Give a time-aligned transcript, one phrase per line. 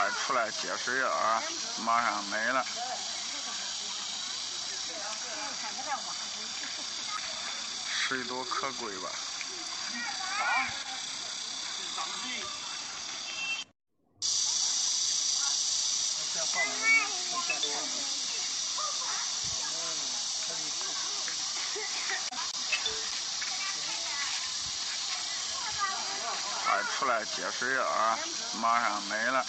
[0.00, 1.42] 快出来接水啊！
[1.84, 2.64] 马上没了。
[8.08, 9.10] 水多可贵吧？
[26.64, 28.18] 快出来接水啊！
[28.54, 29.44] 马上没了。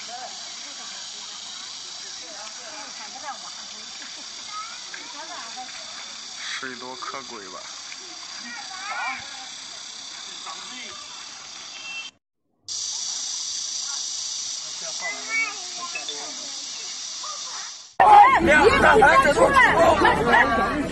[6.61, 7.59] 水多可贵吧？
[18.39, 19.57] 你别出来！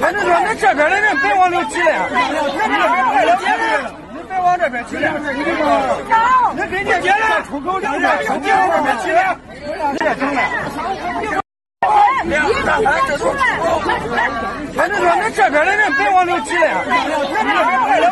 [0.02, 2.10] 俺就说，那这边的人别往里挤了，
[4.12, 5.20] 你别往这边挤了。
[6.56, 9.40] 那给你姐了，出口两边，别往这边挤了。
[10.00, 10.34] 别整
[12.24, 12.26] 了。
[12.26, 13.42] 你别出来！
[14.78, 18.12] 俺就说，那这边的人别往里挤了，那边快了，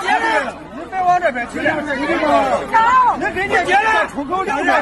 [0.74, 1.74] 你别往这边挤了。
[3.20, 4.74] 那给你姐了，出口两边，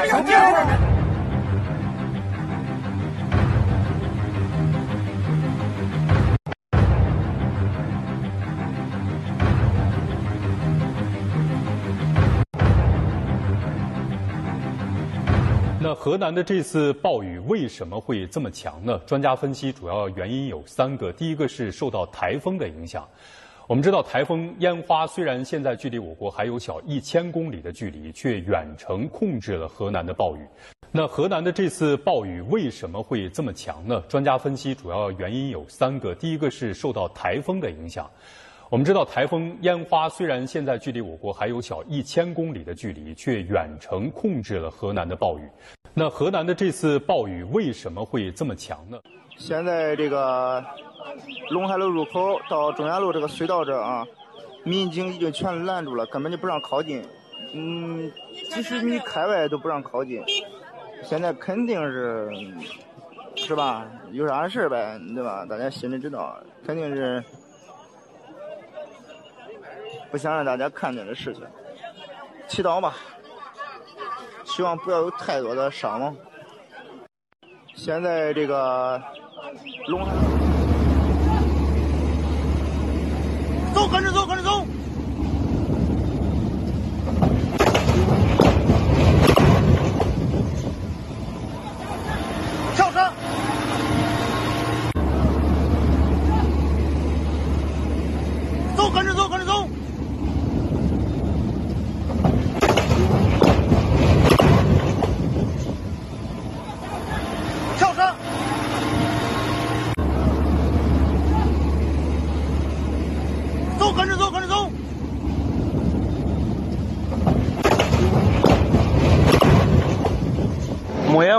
[15.86, 18.98] 那河南的这次暴雨为什么会这么强呢？
[19.06, 21.12] 专家分析，主要原因有三个。
[21.12, 23.06] 第一个是受到台风的影响。
[23.68, 30.40] 我们知道，台风烟花虽然现在距离我国还有小一千公里的距离，却远程控制了河南的暴雨。
[30.90, 34.02] 那河南的这次暴雨为什么会这么强呢？
[34.08, 36.12] 专家分析，主要原因有三个。
[36.16, 38.10] 第一个是受到台风的影响。
[38.68, 45.42] 我们知道，台风烟花虽然现在距离我国还有小一千公里的距离，却远程控制了河南的暴雨。
[45.94, 48.98] 那河南的这次暴雨为什么会这么强呢？
[49.38, 50.64] 现在这个
[51.52, 54.04] 陇海路入口到中原路这个隧道这啊，
[54.64, 57.04] 民警已经全拦住了，根本就不让靠近。
[57.54, 58.10] 嗯，
[58.50, 60.20] 几十米开外都不让靠近。
[61.04, 62.28] 现在肯定是，
[63.36, 63.86] 是吧？
[64.10, 65.46] 有啥事呗，对吧？
[65.48, 67.22] 大家心里知道，肯定是。
[70.16, 71.42] 不想让大家看见的事情，
[72.48, 72.94] 祈祷吧，
[74.46, 76.16] 希望不要有太多的伤亡。
[77.74, 78.98] 现在这个
[79.88, 80.06] 龙，
[83.74, 84.35] 走，跟着走，跟着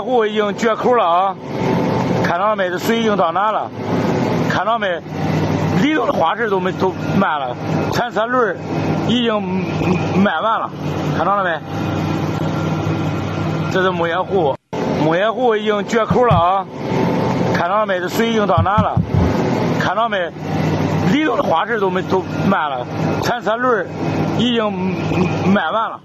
[0.08, 1.36] 湖已经决口了啊！
[2.24, 2.70] 看到了没？
[2.70, 3.70] 这水已经到哪了？
[4.48, 4.88] 看到没？
[5.82, 7.54] 里头的花池都没都满了，
[7.92, 8.56] 铲车轮
[9.06, 9.38] 已经
[10.18, 10.70] 卖完了，
[11.14, 11.60] 看到了没？
[13.70, 14.56] 这是木叶湖，
[15.04, 16.66] 木叶湖已经决口了啊！
[17.54, 18.00] 看到了没？
[18.00, 18.98] 这水已经到哪了？
[19.78, 20.32] 看到没？
[21.12, 22.86] 里头的花池都没都满了，
[23.22, 23.86] 铲车轮
[24.38, 24.72] 已经
[25.52, 26.00] 卖完了。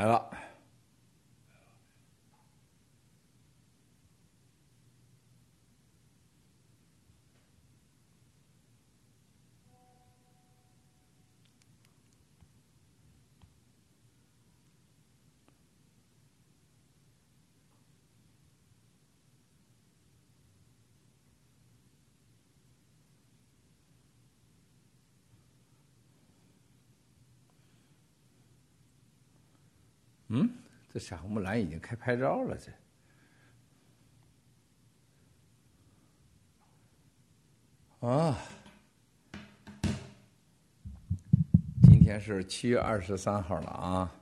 [0.00, 0.39] 来了。
[30.32, 30.48] 嗯，
[30.92, 32.70] 这夏木兰已经开拍照了，这。
[38.06, 38.38] 啊，
[41.82, 44.14] 今天是七月二十三号了啊，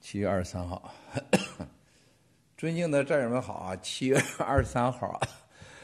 [0.00, 0.90] 七月二十三号，
[2.56, 5.20] 尊敬的战友们好啊，七月二十三号，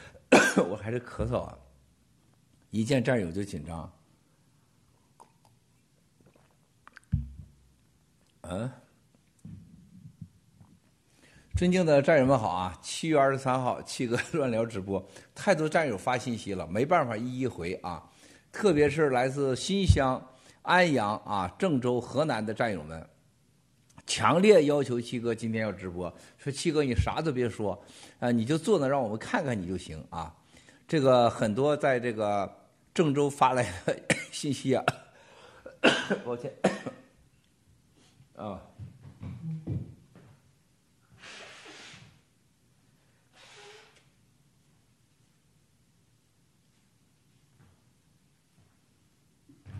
[0.67, 1.55] 我还是咳嗽啊，
[2.71, 3.93] 一见战友就紧张，
[8.41, 8.71] 嗯。
[11.57, 12.79] 尊敬的战友们好啊！
[12.83, 18.07] 七月二十三号，七哥 乱聊直播，太多战友发信息了，没办法一一回啊。
[18.51, 20.23] 特别是来自新乡、
[20.61, 23.03] 安阳啊、郑州、河南的战友们，
[24.05, 26.13] 强烈要求七哥今天要直播。
[26.37, 27.83] 说七哥你啥都别说，
[28.19, 30.31] 啊，你就坐那让我们看看你就行啊。
[30.87, 32.47] 这个很多在这个
[32.93, 33.99] 郑州发来的
[34.31, 34.85] 信息啊，
[36.23, 36.53] 抱歉
[38.37, 38.61] 啊。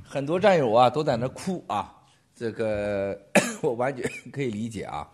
[0.10, 1.94] 很多战友啊都在那哭啊，
[2.34, 3.20] 这个
[3.62, 5.06] 我完全可以理解啊，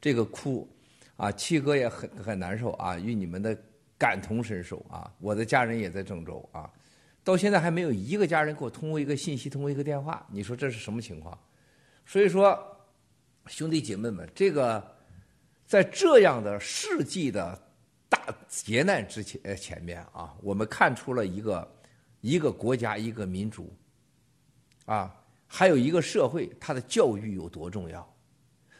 [0.00, 0.68] 这个哭
[1.16, 3.56] 啊，七哥也很很难受啊，与你们的
[3.96, 6.68] 感同身受啊，我的家人也在郑州啊，
[7.22, 11.38] 到现在还没有一个家人给我通过一个信息，通过一个电话，你说这是什么情况？
[12.04, 12.58] 所以说，
[13.46, 14.84] 兄弟姐妹们，这个
[15.66, 17.56] 在这样的世纪的
[18.08, 18.18] 大
[18.48, 21.72] 劫难之前前面啊，我们看出了一个
[22.22, 23.72] 一个国家一个民族。
[24.86, 25.14] 啊，
[25.46, 28.06] 还有一个社会，它的教育有多重要？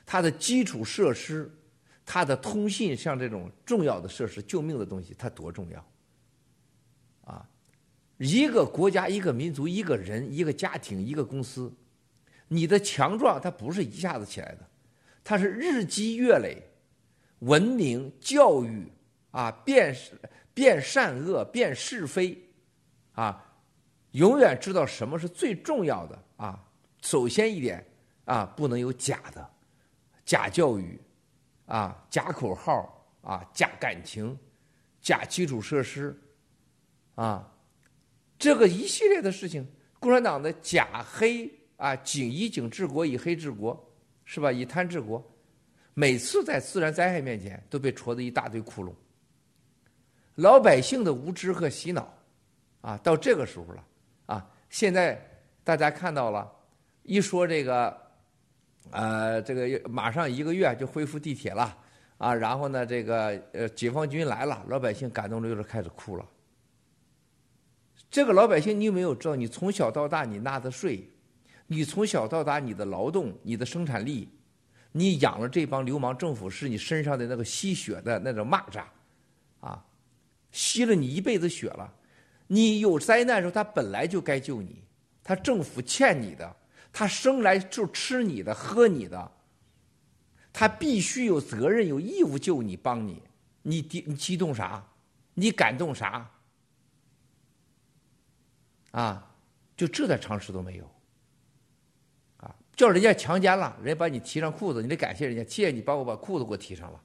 [0.04, 1.50] 它的基础设施，
[2.04, 5.86] 它的通信，像这种重要的设施、救命的东西，它多重要？
[7.24, 7.48] 啊，
[8.18, 11.72] 一个国家、一个民族、一个人、一个家庭、一个公司，
[12.48, 14.68] 你的强壮，它不是一下子起来的，
[15.22, 16.60] 它是日积月累，
[17.38, 18.90] 文明、教育
[19.30, 19.96] 啊，辨
[20.52, 22.36] 辨善恶、辨是非，
[23.12, 23.48] 啊。
[24.12, 26.62] 永远知道什么是最重要的啊！
[27.02, 27.84] 首先一点
[28.24, 29.50] 啊，不能有假的，
[30.24, 31.00] 假教育，
[31.66, 34.38] 啊，假口号，啊，假感情，
[35.00, 36.16] 假基础设施，
[37.14, 37.50] 啊，
[38.38, 39.66] 这个一系列的事情，
[39.98, 43.92] 共产党的假黑啊，警以警治国，以黑治国，
[44.24, 44.52] 是吧？
[44.52, 45.24] 以贪治国，
[45.94, 48.92] 每次在自然灾害面前都被戳的一大堆窟窿。
[50.34, 52.14] 老百姓的无知和洗脑，
[52.82, 53.84] 啊，到这个时候了。
[54.26, 55.20] 啊现在
[55.64, 56.50] 大家看到了，
[57.02, 57.96] 一说这个，
[58.90, 61.76] 呃，这个马上一个月就恢复地铁了
[62.18, 66.26] 啊，然后呢，这个呃，解放军来了，老百姓感动的有点开始哭了。
[68.10, 69.36] 这个老百姓，你有没有知道？
[69.36, 71.08] 你从小到大你纳的税，
[71.66, 74.28] 你从小到大你的劳动、你的生产力，
[74.92, 78.82] 你养了这帮流氓政府，是你身上的那个吸血的那种蚂蚱，
[79.60, 79.82] 啊，
[80.50, 81.92] 吸了你一辈子血了。
[82.54, 84.84] 你有灾难的时候，他本来就该救你，
[85.24, 86.54] 他政府欠你的，
[86.92, 89.32] 他生来就吃你的、喝你的，
[90.52, 93.22] 他必须有责任、有义务救你、帮你。
[93.62, 94.86] 你激你激动啥？
[95.32, 96.30] 你感动啥？
[98.90, 99.34] 啊，
[99.74, 100.84] 就这点常识都没有。
[102.36, 107.00] 啊，叫人家强奸了，人家把你提上裤子，你得感谢人家，谢谢你帮我把裤子给我提上了。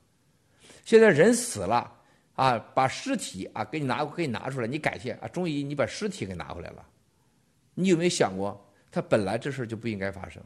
[0.84, 1.94] 现在人死了。
[2.38, 6.88] 啊，把尸体啊给你拿给你拿出来，你感谢啊，终于你把尸体给拿回来了。
[7.74, 10.44] 你有没有想过，他本来这事就不应该发生？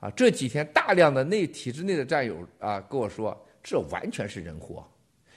[0.00, 4.86] 啊，这几天大量的内体制内的战友啊跟我说，这完全是人祸。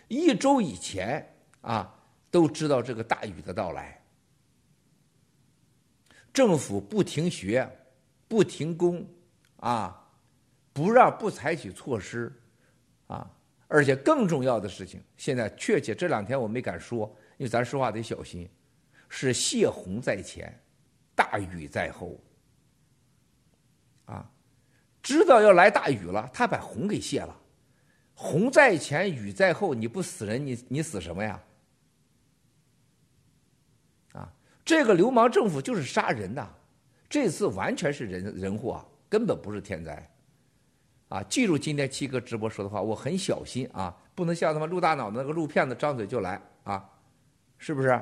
[0.09, 1.25] 一周以前
[1.61, 1.97] 啊
[2.29, 4.03] 都知道这个大雨的到来，
[6.33, 7.65] 政府不停学，
[8.27, 9.07] 不停工，
[9.55, 10.05] 啊，
[10.73, 12.29] 不让不采取措施，
[13.07, 13.31] 啊。
[13.69, 17.05] 而且更重要的事情，现在确切这两天我没敢说，
[17.37, 18.49] 因为咱说话得小心。
[19.07, 20.53] 是泄洪在前，
[21.15, 22.19] 大雨在后。
[24.05, 24.29] 啊，
[25.01, 27.35] 知道要来大雨了，他把洪给泄了。
[28.13, 31.41] 洪在前，雨在后，你不死人，你你死什么呀？
[34.13, 34.33] 啊，
[34.65, 36.55] 这个流氓政府就是杀人的，
[37.07, 40.11] 这次完全是人人祸，根本不是天灾。
[41.09, 46.87] 啊，记住今天七哥直播说的话，我很小心啊，不能像他妈陆大脑的那个陆骗子张嘴就来啊，
[47.57, 47.99] 是不是？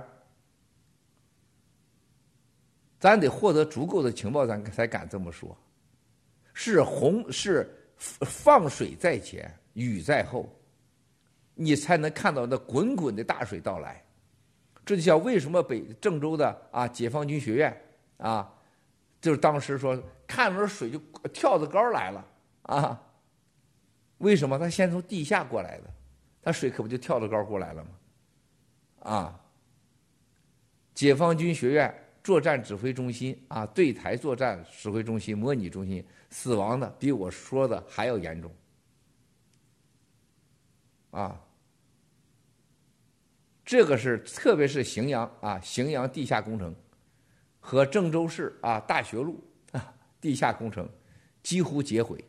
[2.99, 5.57] 咱得获得足够的情报，咱才敢这么说。
[6.53, 10.49] 是洪是放水在前，雨在后，
[11.53, 14.03] 你才能看到那滚滚的大水到来。
[14.83, 17.81] 这就像为什么北郑州的啊解放军学院
[18.17, 18.51] 啊，
[19.21, 20.97] 就是当时说看着水就
[21.31, 22.25] 跳着高来了。
[22.67, 23.01] 啊，
[24.19, 25.93] 为什么他先从地下过来的？
[26.41, 27.89] 他水可不就跳着高过来了吗？
[28.99, 29.39] 啊，
[30.93, 31.93] 解放军学院
[32.23, 38.49] 作战指挥中心啊，对台作战指挥中心、模拟中心死亡的比我说的还要严重。
[41.11, 41.41] 啊，
[43.65, 46.73] 这个是特别是荥阳啊，荥阳地下工程
[47.59, 49.43] 和郑州市啊大学路
[49.73, 50.89] 啊地下工程
[51.43, 52.23] 几乎截毁。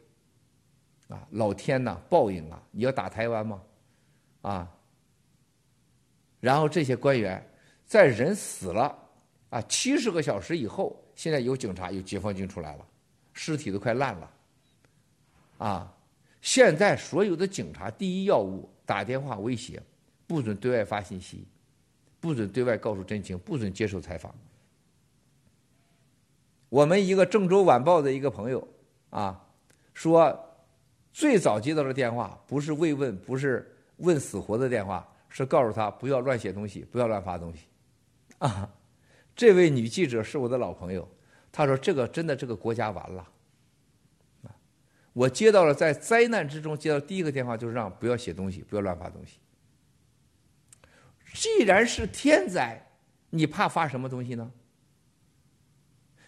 [1.09, 2.63] 啊，老天呐，报应啊！
[2.71, 3.63] 你要打台湾吗？
[4.43, 4.71] 啊，
[6.39, 7.43] 然后这些官员
[7.87, 8.95] 在人死了
[9.49, 12.87] 啊七十个小时以后，现在有警察有解放军出来了，
[13.33, 14.31] 尸体都快烂了，
[15.57, 15.95] 啊，
[16.43, 19.83] 现在所有的警察第一要务打电话威胁，
[20.27, 21.47] 不准对外发信息，
[22.21, 24.35] 不准对外告诉真情，不准接受采访。
[26.69, 28.69] 我们一个郑州晚报的一个朋友
[29.09, 29.43] 啊
[29.95, 30.45] 说。
[31.19, 37.65] 最早接到的电话不是慰问，不是问死活的电话，是告诉他不要乱写东西，不要乱发东西。
[38.39, 38.73] 啊，
[39.35, 41.09] 这位女记者是我的老朋友，
[41.51, 43.29] 她说这个真的这个国家完了。
[44.45, 44.55] 啊，
[45.13, 49.39] 我接到了在灾难之中接到第一个电话就是让不要写东西，不要乱发东西。
[51.35, 52.81] 既然是天灾，
[53.31, 54.53] 你怕发什么东西呢？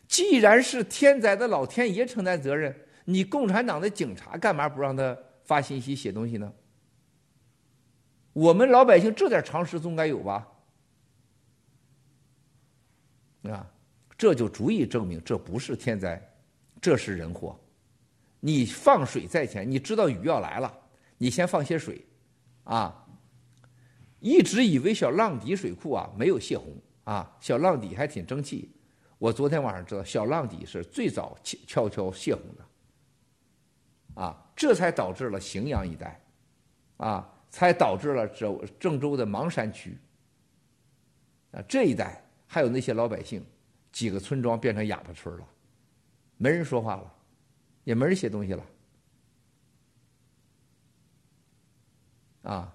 [0.09, 2.75] 既然是天灾的老天爷承担责任。
[3.05, 6.53] 你共产党的警察干嘛不让他发信息、写东西呢？
[8.33, 10.47] 我们老百姓这点常识总该有吧？
[13.45, 13.69] 啊，
[14.17, 16.23] 这就足以证明这不是天灾，
[16.81, 17.59] 这是人祸。
[18.39, 20.73] 你放水在前，你知道雨要来了，
[21.19, 22.05] 你先放些水，
[22.65, 23.07] 啊，
[24.21, 28.71] 一直以为小浪底水库啊没有泄洪啊，小浪底还挺争气。
[29.19, 32.65] 我昨天晚上知道，小浪底是最早悄悄泄洪的。
[34.15, 36.21] 啊，这才导致了荥阳一带，
[36.97, 39.97] 啊，才导致了郑郑州的芒山区，
[41.53, 43.45] 啊，这一带还有那些老百姓，
[43.93, 45.45] 几个村庄变成哑巴村了，
[46.37, 47.15] 没人说话了，
[47.85, 48.65] 也没人写东西了，
[52.43, 52.75] 啊，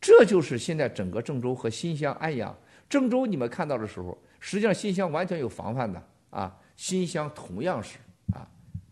[0.00, 2.56] 这就是现在整个郑州和新乡安阳。
[2.88, 7.98] 郑州你们看到的时候，实际上新乡完全有防范的，啊，新乡同样是
[8.32, 8.48] 啊。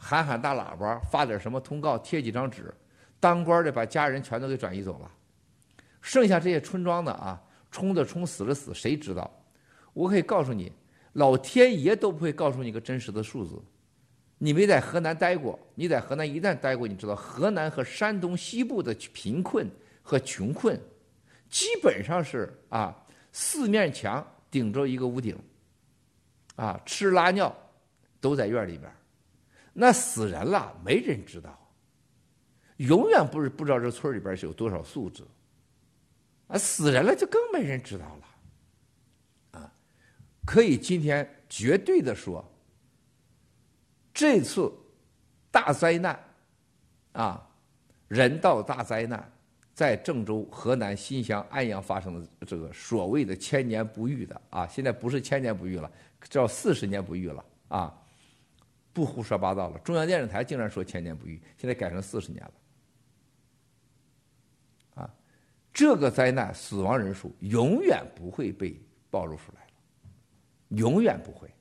[0.06, 2.70] 喊喊大喇叭，发点什么通告，贴几张纸，
[3.18, 5.10] 当官的把家人全都给转移走了，
[6.02, 9.30] 剩下这些村庄的啊，冲的冲，死的死，谁知道？
[9.94, 10.70] 我可以告诉你，
[11.14, 13.58] 老天爷都不会告诉你个真实的数字。
[14.36, 19.66] 你没在河南待过，你在河南一旦待过，你知道河南和山东西部的贫困
[20.02, 20.78] 和穷困，
[21.48, 22.94] 基本上是啊，
[23.32, 25.34] 四面墙顶着一个屋顶，
[26.56, 27.56] 啊，吃拉尿
[28.20, 28.92] 都在院里边。
[29.76, 31.58] 那死人了，没人知道，
[32.76, 35.24] 永远不是不知道这村里边是有多少素质，
[36.46, 39.72] 啊，死人了就更没人知道了，啊，
[40.46, 42.48] 可以今天绝对的说，
[44.12, 44.72] 这次
[45.50, 46.24] 大灾难，
[47.12, 47.44] 啊，
[48.06, 49.28] 人道大灾难，
[49.74, 55.90] 在郑州、河南新乡、安阳发生的这个所谓的千年不遇的啊，现在不是千年不遇了，
[56.30, 58.00] 叫四十年不遇了啊。
[58.94, 59.78] 不胡说八道了！
[59.80, 62.52] 中央电视台竟然说千年不遇，现在改成四十年了。
[65.02, 65.14] 啊，
[65.72, 69.72] 这个灾难死亡人数永远不会被暴露出来了，
[70.68, 71.52] 永远不会，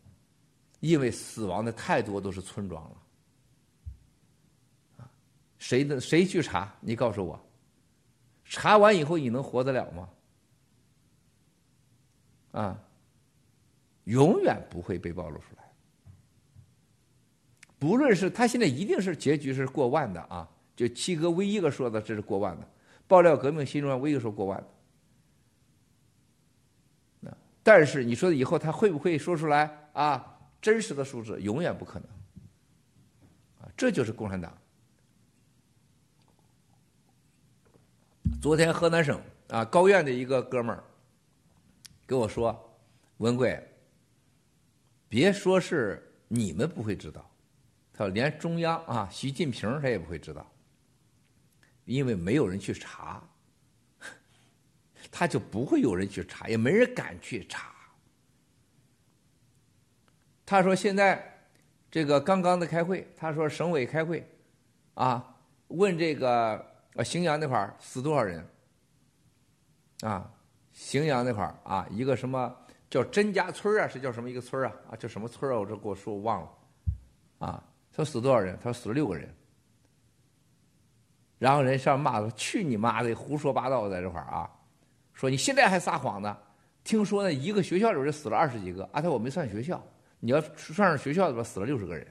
[0.80, 2.98] 因为死亡的太多都是村庄了。
[5.00, 5.10] 啊，
[5.58, 6.72] 谁的谁去查？
[6.80, 7.44] 你告诉我，
[8.46, 10.10] 查完以后你能活得了吗？
[12.52, 12.80] 啊，
[14.04, 15.63] 永远不会被暴露出来。
[17.84, 22.66] 不论是他现在一定是结局是过万的啊，就七哥唯一一个说的这是过万的，
[23.10, 24.58] 爆料革命新中唯一一个说过万
[27.22, 27.38] 的。
[27.62, 30.40] 但是你说以后他会不会说出来啊？
[30.62, 32.08] 真实的数字永远不可能。
[33.60, 34.58] 啊，这就是共产党。
[38.42, 40.82] 昨天河南省啊高院的一个哥们儿
[42.06, 42.58] 跟我说
[43.20, 43.62] ：“文贵，
[45.10, 47.30] 别说是你们不会知道。”
[47.96, 50.52] 他：“连中央啊，习近平他也不会知道，
[51.86, 53.22] 因为没有人去查，
[55.12, 57.72] 他就不会有人去查，也没人敢去查。”
[60.44, 61.46] 他说：“现在
[61.92, 64.28] 这个刚刚的开会，他说省委开会，
[64.96, 65.36] 啊，
[65.68, 68.44] 问这个呃荥阳那块死多少人？
[70.02, 70.34] 啊，
[70.76, 72.58] 荥阳那块啊，一个什么
[72.90, 73.88] 叫甄家村啊？
[73.88, 74.74] 是叫什么一个村啊？
[74.90, 75.60] 啊，叫什么村啊？
[75.60, 76.50] 我这给我说忘了，
[77.38, 77.64] 啊。”
[77.96, 78.58] 他说死多少人？
[78.58, 79.34] 他说死了六个人。
[81.38, 84.50] 然后人上骂他：“去你妈的，胡说八道，在这块儿啊！
[85.14, 86.38] 说你现在还撒谎呢？
[86.86, 89.86] 听说呢，一个学校里边死了二十几个，啊，他我没算学校，
[90.20, 92.08] 你要算上学校里边死了六十个人。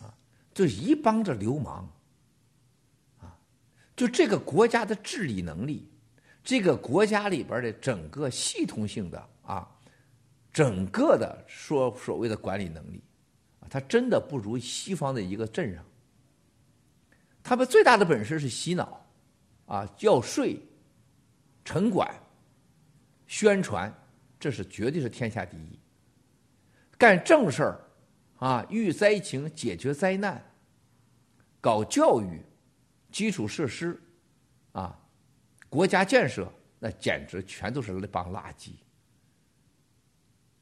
[0.00, 0.14] 啊，
[0.54, 1.86] 就一帮子流氓。
[3.20, 3.36] 啊，
[3.96, 5.90] 就这个国家的治理能力，
[6.44, 9.68] 这个国家里边的整个系统性的啊。”
[10.56, 13.04] 整个的说所谓的管理能力，
[13.60, 15.84] 啊，它真的不如西方的一个镇上。
[17.42, 19.06] 他们最大的本事是洗脑，
[19.66, 20.58] 啊，交税、
[21.62, 22.10] 城管、
[23.26, 23.94] 宣传，
[24.40, 25.78] 这是绝对是天下第一。
[26.96, 27.80] 干正事儿，
[28.38, 30.42] 啊，遇灾情、解决灾难，
[31.60, 32.40] 搞教育、
[33.12, 34.02] 基础设施，
[34.72, 34.98] 啊，
[35.68, 38.70] 国家建设，那简直全都是那帮垃圾。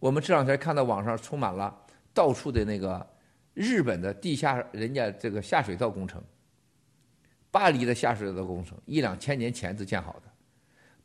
[0.04, 1.74] 我们这两天看到网上充满了
[2.12, 3.06] 到处的那个
[3.54, 6.22] 日本的地下人家这个下水道工程。
[7.50, 10.22] 巴黎的下水道工程一两千年前就建好的，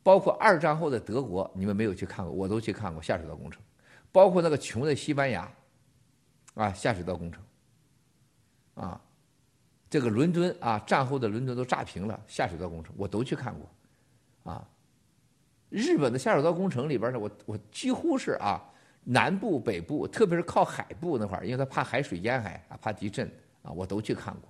[0.02, 3.62] 包括二战后的德国，你们没有去看过，我都去看过下水道工程，
[4.12, 5.50] 包括那个穷的西班牙，
[6.52, 7.42] 啊，下水道工程，
[8.74, 9.00] 啊，
[9.88, 14.68] 这个伦敦啊，战后的伦敦都炸平了，下水道工程我都去看过，啊，
[15.70, 18.60] 日本的下水道工程里边呢，我我几乎是啊，
[19.04, 23.26] 南部、北部，特别是靠海部那块儿，因为他怕海水淹海啊，怕地震
[23.62, 24.48] 啊，我都去看过。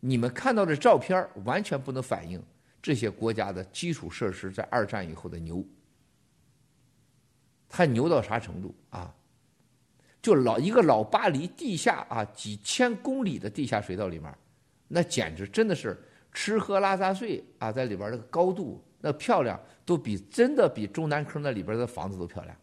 [0.00, 2.42] 你们看到的照片完全不能反映
[2.80, 5.64] 这些国家的基础设施在二战以后的牛。
[7.68, 9.12] 它牛到啥程度啊？
[10.22, 14.32] 就老一个老巴黎地下啊几千公里的地下水道里面，
[14.88, 16.00] 那简直真的是
[16.32, 22.56] 吃喝拉撒睡啊，在里边那个高度那漂亮，都比真的比中南坑那里边的房子都漂亮。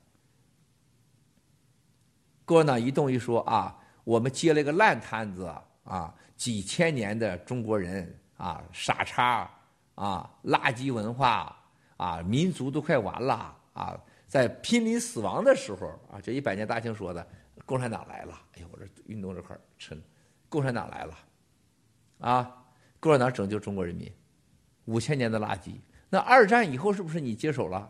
[2.53, 5.51] 说呢一动一说啊，我们接了一个烂摊子
[5.83, 6.13] 啊。
[6.35, 9.49] 几千年的中国人啊，傻叉
[9.95, 11.55] 啊，垃圾文化
[11.97, 17.25] 啊，民族都快完了啊，在濒临死亡的时候啊，这一百年大庆说的，
[17.65, 18.39] 共产党来了。
[18.55, 19.99] 哎呀，我这运动这块沉，
[20.49, 21.17] 共产党来了，
[22.19, 22.65] 啊，
[22.99, 24.11] 共产党拯救中国人民，
[24.85, 25.79] 五千年的垃圾，
[26.09, 27.89] 那二战以后是不是你接手了？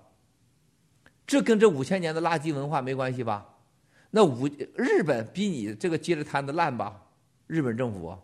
[1.26, 3.53] 这跟这五千年的垃圾文化没关系吧？
[4.16, 7.02] 那五日本比你这个接着摊子烂吧？
[7.48, 8.16] 日本政府。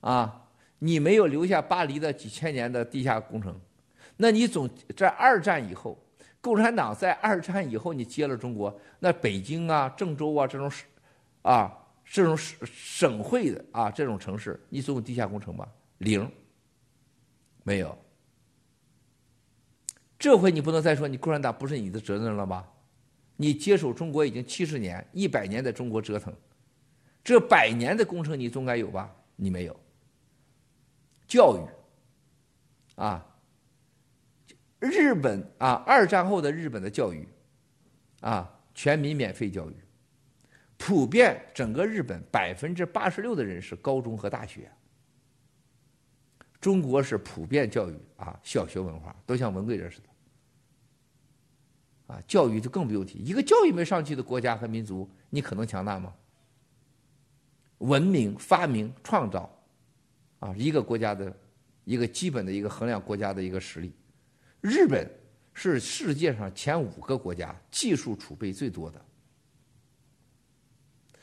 [0.00, 0.48] 啊，
[0.80, 3.58] 你没有留下巴黎的几千年的地下工程，
[4.16, 5.96] 那你总在二战以后，
[6.40, 10.70] 共产党在二战以后你接了中国，那北京啊、郑州啊这种，
[11.42, 11.72] 啊
[12.04, 15.66] 这种省省会的啊这种城市，你总有地下工程吧？
[15.98, 16.28] 零，
[17.62, 17.96] 没有。
[20.18, 22.68] 这回你不能再说你共产党不是你的责任了吧？
[23.36, 26.32] 你接手中国已经七十年、一百年，在中国折腾，
[27.22, 29.14] 这百年的工程你总该有吧？
[29.36, 29.80] 你没有。
[31.26, 33.26] 教育，啊，
[34.78, 37.26] 日本啊，二战后的日本的教育，
[38.20, 39.74] 啊，全民免费教育，
[40.76, 44.70] 普遍整个日本百分之八十六的人是高中和大学。
[46.60, 50.08] 中国是普遍教育啊，小学文化都像文贵这似的，
[52.06, 53.18] 啊，教育就更不用提。
[53.18, 56.12] 一个教育没上去的国家和民族，你可能强大吗？
[57.78, 59.50] 文明、发明、创造。
[60.40, 61.34] 啊，一个国家的
[61.84, 63.94] 一个基本的一个衡量国家的一个实力，
[64.60, 65.10] 日本
[65.54, 69.00] 是世界上前五个国家技术储备最多的，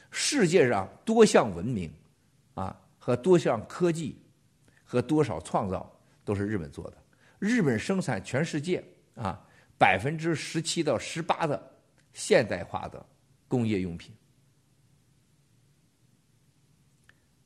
[0.09, 1.93] 世界上多项文明
[2.55, 4.17] 啊和多项科技
[4.83, 6.97] 和多少创造都是日本做的。
[7.37, 9.39] 日本生产全世界啊
[9.81, 11.59] 百分之十七到十八的
[12.13, 13.03] 现代化的
[13.47, 14.13] 工业用品。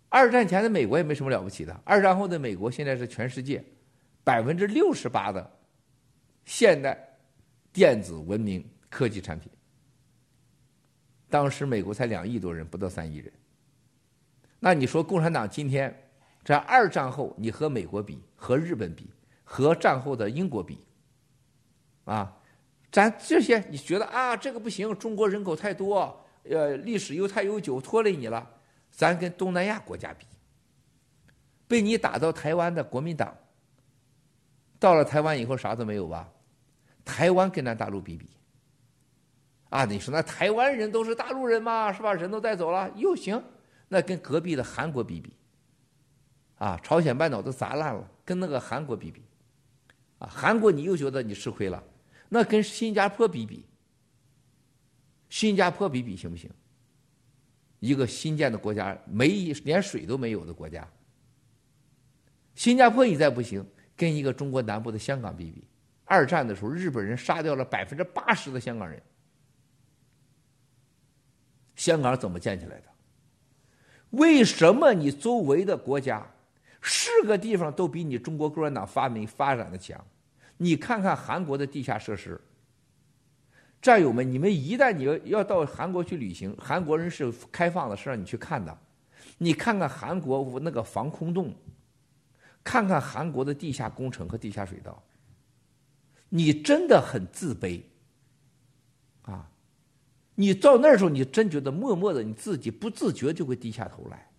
[0.09, 3.63] 二战前的美国也没什么了不起的，二战后的美国现在是全世界
[4.21, 5.49] 百分之六十八的
[6.43, 7.01] 现代
[7.71, 9.49] 电子文明科技产品。
[11.29, 13.31] 当时美国才两亿多人，不到三亿人。
[14.59, 16.11] 那你说共产党今天
[16.43, 19.09] 在二战后，你和美国比，和日本比，
[19.45, 20.84] 和战后的英国比，
[22.05, 22.35] 啊，
[22.91, 28.47] 咱这些你觉得啊，这个不行，中国人口太多，呃，历史又太悠久，拖累你了。
[28.89, 30.25] 咱跟东南亚国家比，
[31.67, 33.35] 被你打到台湾的国民党，
[34.79, 36.31] 到了台湾以后啥都没有吧？
[37.03, 38.29] 台湾跟咱大陆比比，
[39.69, 42.13] 啊，你说那台湾人都是大陆人嘛，是吧？
[42.13, 43.43] 人都带走了又行，
[43.89, 45.35] 那跟隔壁的韩国比比，
[46.57, 49.21] 啊，朝鲜半岛都砸烂了，跟那个韩国比比，
[50.19, 51.83] 啊，韩国你又觉得你吃亏了，
[52.35, 53.65] 那跟新加坡比比，
[55.29, 56.51] 新加坡比比行不行？
[57.79, 60.85] 一个新建的国家，没连水都没有的国家。
[62.53, 65.65] 新加坡你再不行，跟一个中国南部的香港比比。
[66.03, 69.01] 二战的时候，日本人杀掉了百分之八十的香港人。
[71.77, 72.83] 香港怎么建起来的？
[74.09, 76.29] 为什么你周围的国家
[76.81, 80.05] 是个地方都比你中国共产党发明发展的强？
[80.57, 82.39] 你看看韩国的地下设施，
[83.81, 88.77] 战友们，你们一旦你要要到韩国去旅行，韩国人是开放的，是让你去看的。
[89.37, 91.53] 你看看韩国那个防空洞，
[92.63, 95.03] 看看韩国的地下工程和地下水道，
[96.29, 97.81] 你真的很自卑
[99.23, 99.49] 啊！
[100.35, 104.29] 你到那时候，你真觉得默默的你自己不自觉就会低下头来。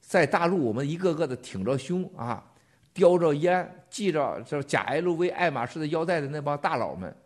[0.00, 2.49] 在大陆，我们一个个的挺着胸啊，
[2.92, 7.16] 叼着烟，系着这假 LV、爱马仕的腰带的那帮大佬们，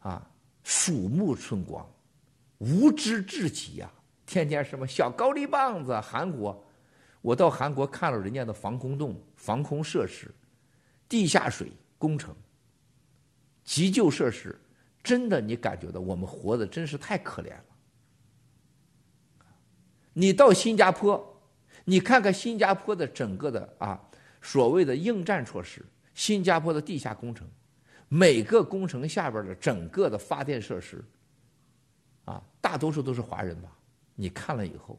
[0.00, 0.28] 啊，
[0.62, 1.88] 鼠目寸光，
[2.58, 3.90] 无知至极呀！
[4.26, 6.64] 天天什么小高丽棒子，韩国，
[7.22, 10.30] 我到韩国看了人家的防空洞、防空设施、
[11.08, 12.34] 地下水工程、
[13.64, 14.58] 急救设施，
[15.02, 17.64] 真的你感觉到我们活的真是太可怜了。
[20.12, 21.32] 你到新加坡。
[21.88, 24.00] 你看看新加坡的整个的啊，
[24.46, 27.44] 所谓的应战措施，新加坡的地下工程，
[28.08, 31.04] 每个工程下边的整个的发电设施，
[32.26, 33.76] 啊，大多数都是华人吧？
[34.14, 34.96] 你看了以后，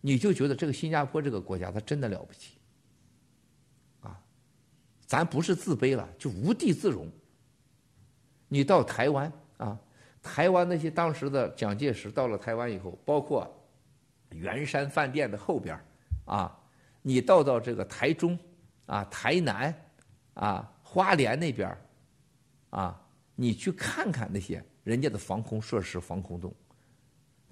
[0.00, 2.58] 你就觉得这个新加坡这个国家它真的了不起，
[4.02, 4.16] 啊，
[5.04, 7.10] 咱不是自卑了，就无地自容。
[8.46, 9.76] 你到台湾啊，
[10.22, 13.52] 台湾那些当时的蒋介石到了台湾以后，包括
[14.30, 15.76] 圆山饭店的后边
[16.24, 16.56] 啊，
[17.02, 18.38] 你到到这个台中，
[18.90, 19.72] 啊，台南，
[20.34, 21.78] 啊，花莲那边
[22.70, 23.00] 啊，
[23.36, 26.52] 你去看看那些人家的防空设施、防空洞，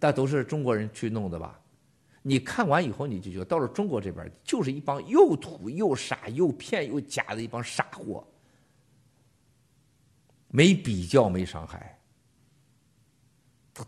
[0.01, 1.61] 那都是中国人去弄的吧？
[2.23, 8.27] 你看完以后，你就觉得到了中国这边，就是一帮又土又傻又骗又假的一帮傻货，
[10.49, 11.97] 没比较，没伤害。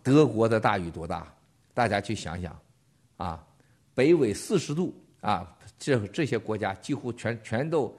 [0.05, 1.35] 德国的大雨多大？
[1.75, 2.57] 大家去想想，
[3.17, 3.45] 啊。
[3.93, 7.95] 北纬四十度啊，这这些国家几乎全全都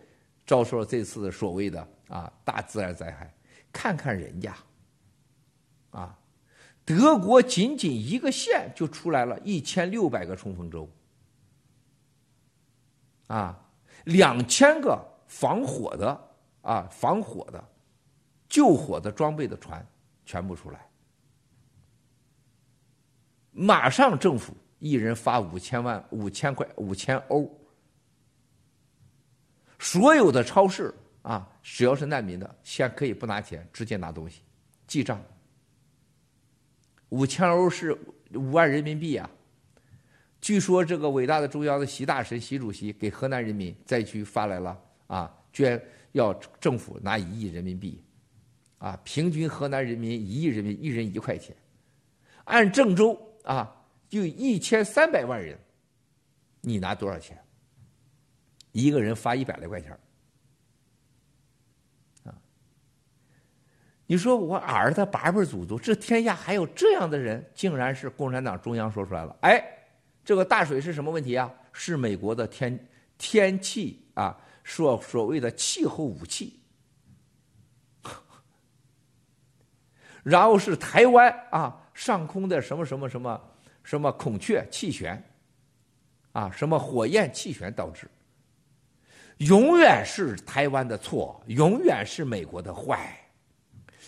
[0.46, 3.32] 遭受了这次的所谓的啊大自然灾害。
[3.72, 4.56] 看看人家，
[5.92, 6.18] 啊，
[6.84, 10.90] 德国仅仅一个县就出来了一千六百个冲锋舟，
[13.28, 13.58] 啊，
[14.06, 16.30] 两千个防火的
[16.64, 17.64] 啊防火的
[18.50, 19.86] 救火的装备的船
[20.26, 20.86] 全部出来，
[23.52, 24.54] 马上政府。
[24.82, 27.48] 一人发五千万五千块五千欧，
[29.78, 30.92] 所有的超市
[31.22, 34.42] 啊，只要是难民的，先可以不拿钱，直接拿东西，
[34.88, 35.24] 记账。
[37.10, 37.96] 五千欧是
[38.34, 39.30] 五万人民币啊。
[40.42, 45.80] 据说这个伟大的中央的习大神习主席给河南人民灾区发来了啊，捐
[46.14, 48.04] 要政府拿一亿人民币，
[48.80, 51.56] 啊，平均河南人民一亿人民一人一块钱，
[52.46, 53.78] 按郑州啊。
[54.12, 55.58] 就一千三百万人，
[56.60, 57.42] 你拿多少钱？
[58.74, 59.98] 一个人发一百来块钱
[62.26, 62.36] 啊！
[64.06, 67.50] 你说我儿子八辈祖宗，这天下还有这样的人？
[67.56, 69.34] 竟然是共产党中央说出来了。
[69.44, 69.64] 哎，
[70.26, 71.50] 这个大水是什么问题啊？
[71.72, 72.78] 是美国的天
[73.18, 76.60] 天气啊，所所谓的气候武器。
[80.22, 83.48] 然后是台湾啊，上空的什么什么什么。
[83.92, 85.22] 什么孔雀气旋，
[86.32, 88.10] 啊，什么火焰气旋导致，
[89.40, 93.14] 永远是台湾的错，永远是美国的坏。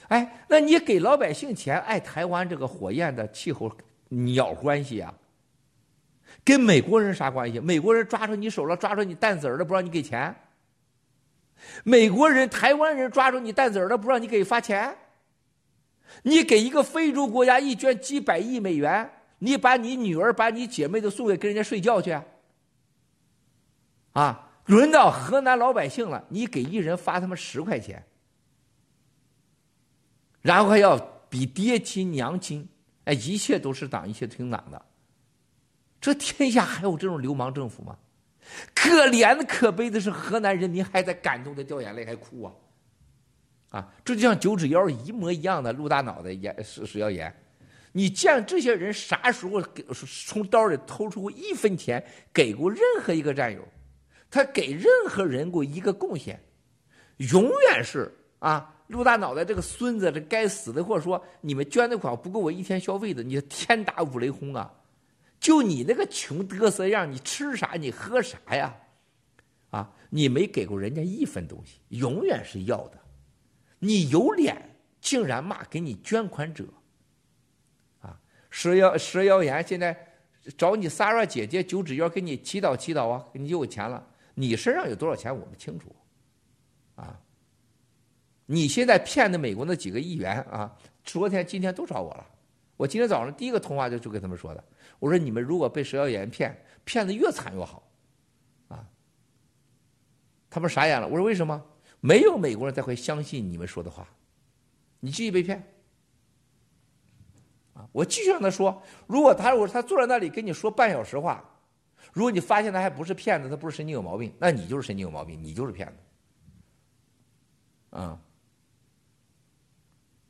[0.08, 3.70] 哎，那你给老百姓钱，爱台湾这个火焰的气候
[4.08, 5.14] 鸟关系啊？
[6.46, 7.60] 跟美国人啥关系？
[7.60, 10.34] 美国人抓住你手了，抓住你蛋子儿了，不让你给钱？
[11.84, 14.96] 美国人、台湾人抓住你蛋子儿了，不让你给发钱？
[16.22, 19.12] 你给一个非洲国家一捐几百亿美元？
[19.44, 22.18] 你把你女儿、把你姐妹都送给跟人家睡觉去，
[24.14, 24.50] 啊！
[24.68, 28.02] 轮到河南老百姓了，你给一人发他妈十块钱，
[30.42, 30.98] 然后还要
[31.30, 32.66] 比爹亲娘亲，
[33.04, 34.82] 哎，一切都是党，一切听党的。
[36.00, 37.98] 这天下还有这种流氓政府吗？
[38.74, 42.54] 可怜的、可悲的是，河南人民还在感动的掉眼泪，还哭啊！
[43.72, 47.36] 啊，这就像九指妖一模一样的陆大脑袋演是是要演。
[47.94, 49.86] 你见这些人啥时候给
[50.26, 52.04] 从兜里偷出过一分钱
[52.34, 53.66] 给过任何一个战友？
[54.30, 56.44] 他给任何人过一个贡献，
[57.18, 64.74] 永远是啊，陆大脑袋这个孙子，这该死的，或者说你们捐的款不够我一天消费的，你天打五雷轰啊！
[65.40, 67.74] 就你那个穷嘚瑟样，你吃啥？
[67.74, 68.76] 你喝啥呀？
[69.70, 73.00] 啊，你没给过人家一分东西，永远是要的。
[73.78, 76.66] 你有脸竟然骂给你捐款者？
[78.54, 79.98] 蛇妖蛇妖言现在
[80.56, 84.08] 找你 Sara 姐姐九指妖给你祈祷祈祷啊，你有钱了。
[84.36, 85.96] 你身上有多少钱我们清楚，
[86.94, 87.20] 啊，
[88.46, 90.72] 你现在骗的美国那几个议员啊，
[91.04, 92.28] 昨天、今天都找我了。
[92.78, 94.64] 我今天早上第一个通话就就跟他们说的，
[95.00, 97.92] 我说你们如果被蛇妖言骗，骗的越惨越好，
[98.68, 98.88] 啊，
[100.48, 101.08] 他们傻眼了。
[101.08, 101.60] 我说为什么？
[102.02, 104.08] 没有美国人再会相信你们说的话，
[105.00, 105.73] 你继续被骗。
[107.74, 111.44] 啊，我继续让他说，如果他我他坐在那里跟你说半小时话，
[112.12, 117.98] 如果你发现他还不是骗子，他不是神经有毛病，那你就是神经有毛病，你就是骗子。
[117.98, 118.20] 啊，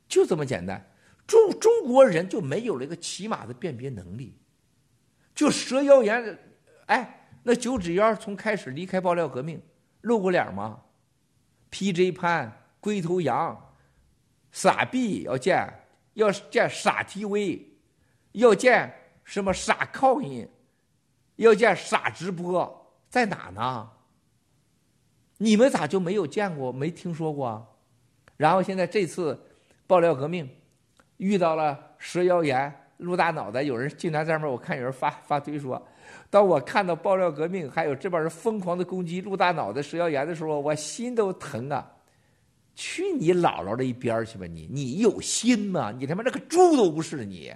[0.08, 0.90] 就这么简单。
[1.26, 4.36] 中中国人就没有了一个起码的辨别能力，
[5.34, 6.38] 就蛇妖言，
[6.86, 9.60] 哎，那九指妖从开始离开爆料革命
[10.02, 10.82] 露过脸吗
[11.70, 13.74] ？PJ 潘、龟头羊、
[14.52, 15.83] 傻逼要见，
[16.14, 17.62] 要见傻 TV，
[18.32, 20.48] 要见什么傻靠音，
[21.36, 23.90] 要见傻直播，在哪呢？
[25.36, 27.62] 你们咋就没有见过、没听说过啊？
[28.36, 29.38] 然后现在这次
[29.86, 30.48] 爆料革命。
[31.18, 35.80] 遇到了蛇妖言，露大脑袋，有人竟然在上面，我看有人发发推说，
[36.28, 41.88] 当我看到爆料革命还有这帮人疯狂的攻击露大脑袋蛇妖言的时候，我心都疼啊！
[42.74, 44.68] 去你姥姥的一边去吧你！
[44.70, 45.92] 你有心吗？
[45.92, 47.54] 你他妈那个猪都不是你！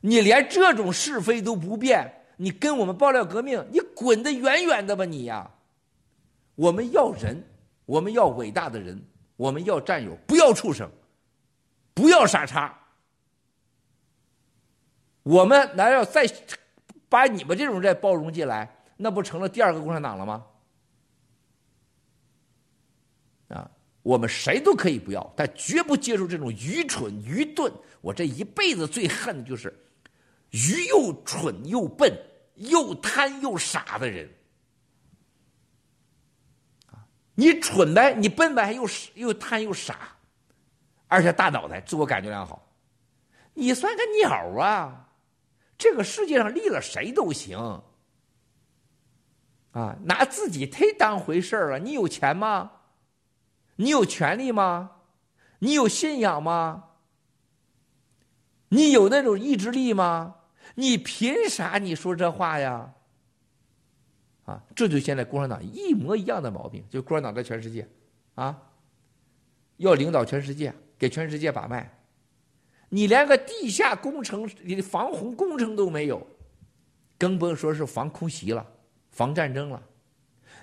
[0.00, 5.50] 你连这种是非都不辨，你跟我们爆料革命，你滚得远远的吧你呀！
[6.54, 7.42] 我们要人，
[7.86, 9.00] 我们要伟大的人，
[9.36, 10.90] 我们要战友，不要畜生。
[11.94, 12.76] 不要傻叉！
[15.22, 16.26] 我们难道再
[17.08, 20.46] 把你们这种人再包容进来，那不成了第二个共产党了吗？
[23.48, 23.70] 啊，
[24.02, 27.72] 我们谁都可以不要，但绝不接受这种愚蠢、愚钝。
[28.00, 29.72] 我这一辈子最恨的就是
[30.50, 32.12] 愚又蠢又笨、
[32.56, 34.28] 又贪又傻的人。
[37.34, 40.16] 你蠢呗，你笨呗，又又贪又傻。
[41.08, 42.66] 而且大脑袋，自我感觉良好，
[43.54, 45.08] 你算个鸟啊！
[45.78, 47.82] 这个世界上立了谁都行，
[49.72, 51.78] 啊，拿自己忒当回事了。
[51.78, 52.70] 你有钱吗？
[53.82, 54.92] 你有权利吗？
[55.58, 56.84] 你有信仰吗？
[58.68, 60.36] 你有那种意志力吗？
[60.76, 62.94] 你凭啥你说这话呀？
[64.44, 67.88] 啊，这就现在共产党一模一样的毛病，就共产党在全世界，
[68.36, 68.56] 啊，
[69.78, 70.72] 要领导全世界。
[70.98, 71.98] 给全世界把脉，
[72.88, 76.24] 你连个地下工程、你的防洪工程都没有，
[77.18, 78.64] 更甭说是防空袭了、
[79.10, 79.82] 防战争了。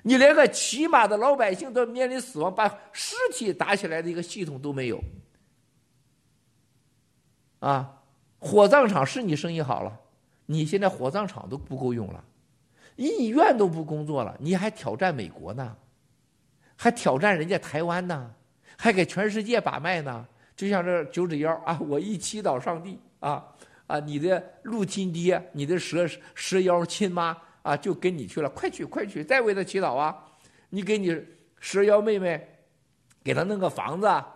[0.03, 5.03] 你连个起码的老百姓都面临死亡，把尸体打起来的一个系统都没有。
[7.59, 8.01] 啊，
[8.39, 9.99] 火葬场是你生意好了，
[10.45, 12.23] 你现在火葬场都不够用了，
[12.95, 15.75] 医院都不工作了，你还挑战美国呢，
[16.77, 18.33] 还挑战人家台湾呢？
[18.77, 21.77] 还给全世界把脉呢，就像这九指妖啊！
[21.81, 23.45] 我一祈祷上帝啊
[23.87, 23.99] 啊！
[23.99, 27.37] 你的陆亲爹，你的蛇蛇妖亲妈
[27.69, 30.25] 啊，就跟你去了，快去快去，再为他祈祷啊！
[30.69, 31.23] 你给你
[31.59, 32.47] 蛇妖妹妹，
[33.23, 34.27] 给他弄个房子啊。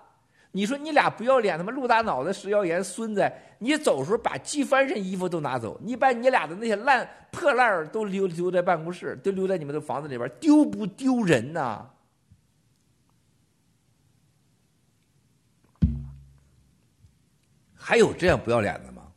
[0.51, 3.31] 你说你俩不要脸，他妈陆大脑袋蛇妖言孙子！
[3.57, 11.89] 你走时候把系翻身衣服都拿走，你把你俩的那些烂破烂都留留在办公室，都留在你们的房子里边，丢不丢人呐？
[17.73, 19.11] 还有这样不要脸的吗？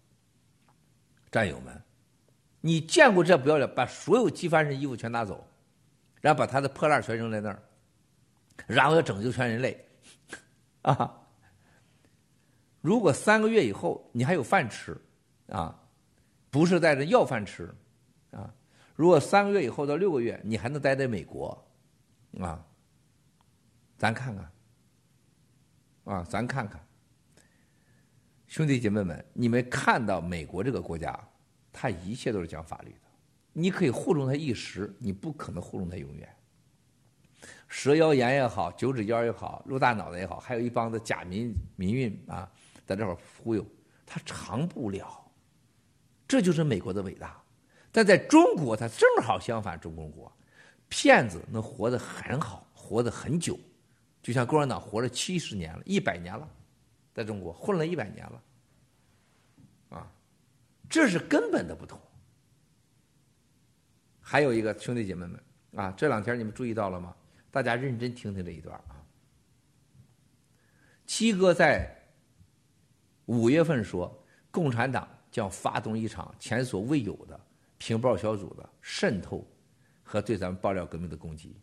[1.31, 1.76] 战友们，
[2.67, 3.75] 你见过这不要脸？
[3.77, 5.47] 把所有机翻身衣服全拿走，
[6.21, 7.63] 然后把他的破烂全扔在那儿，
[8.67, 9.87] 然后要拯救全人类，
[10.83, 11.23] 啊！
[12.81, 15.01] 如果三个月以后你还有饭吃，
[15.47, 15.81] 啊，
[16.51, 17.73] 不是在这要饭吃，
[18.33, 18.53] 啊！
[18.97, 21.65] 如果三个月以后到六个月你还能待在美国，
[22.41, 22.67] 啊，
[23.97, 24.53] 咱看看，
[26.05, 26.85] 啊，咱看看。
[28.49, 31.17] 兄弟姐妹们，你们看到美国这个国家，
[31.79, 33.01] 他一切都是讲法律的。
[33.53, 36.37] 你可以糊弄他一时，你不可能糊弄他永远。
[37.69, 42.51] 蛇妖言也好，九指妖也好，露大脑袋也好，还有一帮子假民民运啊，
[42.87, 43.65] 在这儿忽悠，
[44.07, 45.23] 他长不了。
[46.27, 47.41] 这就是美国的伟大。
[47.93, 50.33] 但在中国，他正好相反，中共国
[50.89, 53.59] 骗子能活得很好，活得很久，
[54.23, 56.49] 就像共产党活了七十年了，一百年了。
[57.15, 58.43] 在中国混了一百年了，
[60.89, 62.01] 这是根本的不同。
[64.21, 65.41] 还有一个兄弟姐妹们
[65.77, 67.15] 啊，这两天你们注意到了吗？
[67.51, 69.03] 大家认真听听这一段啊。
[71.07, 71.89] 七哥在
[73.27, 74.13] 五月份说，
[74.51, 77.41] 共产党将发动一场前所未有的
[77.79, 79.47] 情报小组的渗透
[80.03, 81.57] 和对咱们爆料革命的攻击。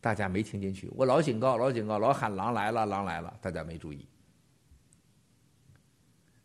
[0.00, 0.88] 大家没听进去。
[0.94, 4.06] 我老警告，老警告，老喊狼来了，狼来了，大家没注意。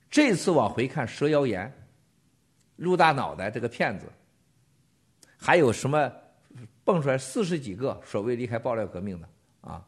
[0.10, 1.72] 这次往回看，蛇妖言、
[2.82, 4.08] 陆大脑袋这个骗子，
[5.38, 6.12] 还有什么
[6.84, 9.30] 蹦出来四十几个所谓离开爆料革命的
[9.62, 9.86] 啊？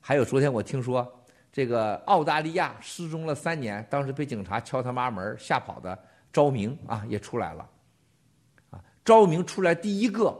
[0.00, 5.98] 还有昨天我听说，这个澳大利亚失踪了三年，当时被警察敲他妈门吓跑的
[6.32, 7.68] 昭明啊，也出来了。
[8.70, 10.36] 啊，昭明出来第一个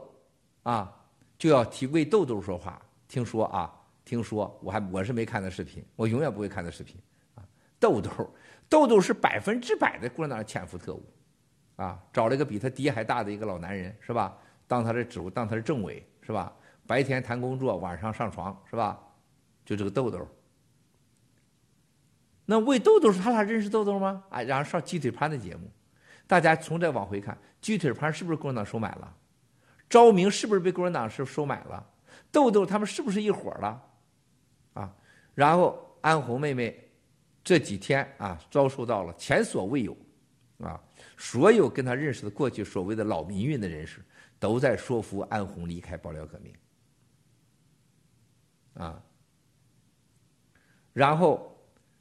[0.63, 0.93] 啊，
[1.37, 2.81] 就要替为豆豆说话。
[3.09, 3.73] 听说啊，
[4.05, 6.95] 听说我还我是没看的视频，我永远不会看的视频
[7.35, 7.43] 啊。
[7.77, 8.09] 豆豆，
[8.69, 11.03] 豆豆是百分之百的共产党潜伏特务，
[11.77, 14.37] 啊，找了一个比他爹还大的一个老男人是吧？
[14.67, 16.53] 当他的指挥，当他的政委是吧？
[16.85, 18.99] 白天谈工作，晚上上床是吧？
[19.65, 20.27] 就这个豆豆。
[22.45, 24.23] 那喂豆豆是他俩认识豆豆吗？
[24.29, 25.69] 啊，然后上鸡腿潘的节目，
[26.25, 29.13] 大家从这往回看，鸡腿潘是不是共产党收买了？
[29.89, 31.85] 昭明是不是被共产党是收买了？
[32.31, 33.83] 豆豆他们是不是一伙了？
[34.73, 34.93] 啊，
[35.35, 36.89] 然后安红妹妹
[37.43, 39.95] 这几天啊，遭受到了前所未有，
[40.59, 40.79] 啊，
[41.17, 43.99] 所有跟他认识的过去所谓的老民运的人士，
[44.39, 46.53] 都在说服安红离开爆料革命，
[48.75, 49.03] 啊。
[50.93, 51.55] 然后，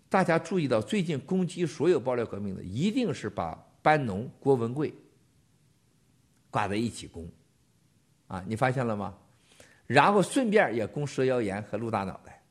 [0.08, 4.94] 大家注意到，最近攻击所有爆料革命的，一定是把班农、郭文贵
[6.50, 7.28] 挂在一起攻，
[8.26, 9.18] 啊，你发现了吗？
[9.86, 12.42] 然后顺便也攻蛇妖岩和陆大脑袋，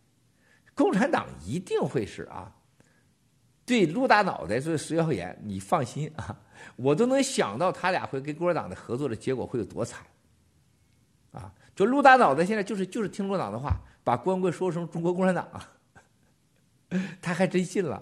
[0.74, 2.56] 共产党一定会是啊，
[3.66, 6.40] 对陆大脑袋做蛇妖岩，你放心啊，
[6.76, 10.06] 我都能想到他俩会跟共产党的合作的结果会有多惨，
[11.32, 15.48] 啊，就陆大脑袋现在就是就是听共产党的话，把郭文贵说成中国共产党。
[17.22, 18.02] 他还真信了，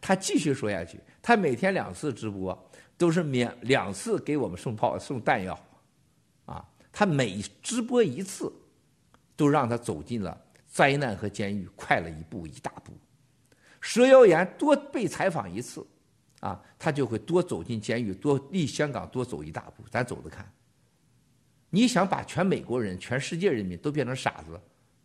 [0.00, 0.98] 他继续说下去。
[1.20, 5.56] 他每天两次直播，都是免两次给我们送炮送弹药，
[6.46, 8.50] 啊，他每直播一次，
[9.36, 12.92] 都让他走进了灾难和监狱快了一步一大步。
[13.80, 15.86] 蛇妖言多被采访一次，
[16.40, 19.82] 啊，他就会多走进监狱，多离香港多走一大步。
[19.90, 20.50] 咱走着看。
[21.70, 24.60] 你想把全美国人、全世界人民都变成傻子？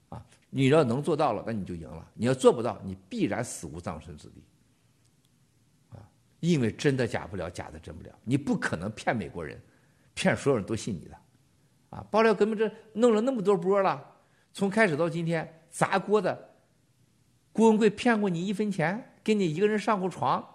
[0.10, 4.43] 啊你要能做到了，那你就赢了；你要做不到，你必然死无葬身之地。
[5.89, 5.98] 啊，
[6.39, 9.60] 因为真的假不了，假的真不了，你不可能骗美国人，
[10.13, 11.17] 骗所有人都信你的。
[11.89, 14.15] 啊，爆料革命这弄了那么多波了，
[14.54, 16.52] 从开始到今天砸锅的，
[17.52, 20.48] 郭文贵骗过你一分钱，跟你一个人上过床，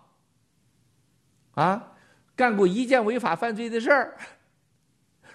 [1.60, 1.92] 啊，
[2.36, 4.16] 干过一件违法犯罪的事儿，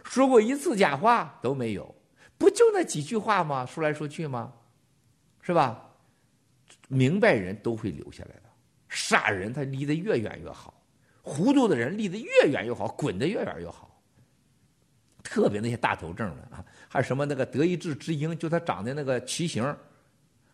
[0.06, 1.94] 说过一次假话都没有。
[2.38, 3.66] 不就那几句话吗？
[3.66, 4.54] 说来说去吗？
[5.42, 5.90] 是吧？
[6.88, 8.44] 明白人都会留下来的，
[8.88, 10.82] 傻人他离得越远越好，
[11.22, 14.02] 糊涂的人离得越远越好，滚得越远越好。
[15.24, 19.76] 特别那些大头症的啊，还有什么那个德意志之鹰，就他长的那个奇形，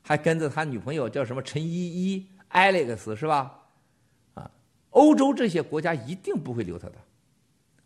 [0.02, 3.59] 还跟着他女朋友叫什么陈依依 Alex 是吧？
[4.92, 6.96] 欧洲这些国家一定不会留他的，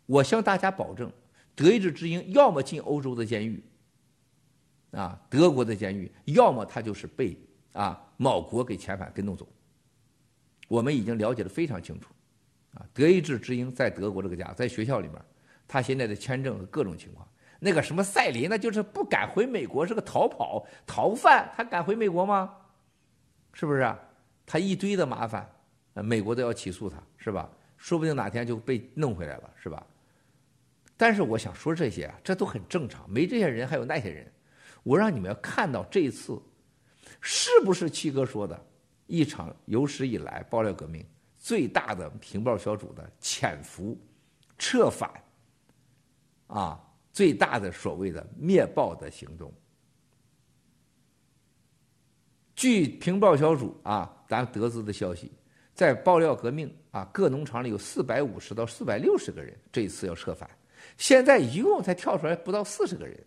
[0.06, 1.10] 我向大家保证，
[1.54, 3.62] 德意志之鹰要么进欧洲的监狱。
[4.92, 7.36] 啊，德国的监狱，要么他就是被
[7.72, 9.44] 啊某国给遣返给弄走。
[10.68, 12.10] 我们已经了解的非常清楚，
[12.74, 15.20] 啊，德意志之鹰在德国这个家，在学校里面，
[15.66, 17.28] 他现在的签证和各种情况。
[17.58, 22.54] 那个什么赛林，那就是不敢回美国，是个逃跑逃犯，他敢回美国吗？
[23.52, 23.92] 是不是？
[24.46, 25.50] 他一堆的麻烦，
[26.02, 27.50] 美国都要起诉他，是吧？
[27.76, 29.86] 说不定哪天就被弄回来了，是吧？
[30.96, 34.32] 但是我想说这些啊，这都很正常，没这些人还有那些人。
[34.82, 36.40] 我让你们要看到这一次，
[37.20, 38.66] 是不是七哥说的，
[39.06, 41.04] 一场有史以来爆料革命
[41.36, 43.98] 最大的情报小组的潜伏、
[44.58, 45.10] 策反，
[46.46, 46.80] 啊，
[47.12, 49.52] 最大的所谓的灭暴的行动。
[52.54, 55.32] 据情报小组啊，咱得知的消息，
[55.74, 60.48] 在爆料革命啊各农场里有四百五十到四百六十个人，这一次要撤反，
[60.96, 63.18] 现在一共才跳出来不到四十个人。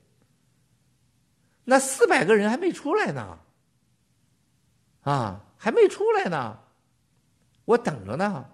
[1.66, 3.38] 那四百个人还没出来呢，
[5.02, 6.58] 啊，还没出来呢，
[7.66, 8.50] 我等着呢，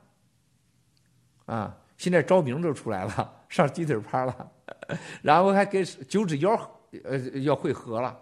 [1.46, 4.52] 啊，现在招名就出来了，上鸡腿趴了，
[5.22, 8.20] 然后还跟九指妖呃要会合了，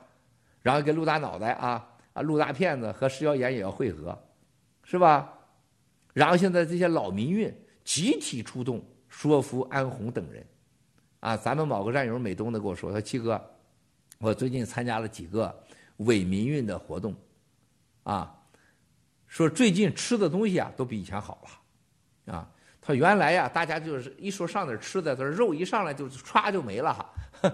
[0.62, 4.22] 然后跟陆大脑袋啊啊陆大骗子和石耀岩也要会合，
[4.84, 5.34] 是吧？
[6.14, 7.54] 然后现在这些老民运
[7.84, 10.46] 集体出动说服安红等人，
[11.20, 13.42] 啊，咱们某个战友美东的跟我说，他说七哥。
[14.20, 15.52] 我最近参加了几个
[15.98, 17.16] 伪民运的活动，
[18.04, 18.32] 啊，
[19.26, 21.42] 说最近吃的东西啊都比以前好
[22.28, 22.48] 了，啊，
[22.80, 27.10] 他说原来呀大家就是一说上点吃的，他说肉一上来就歘就没了哈，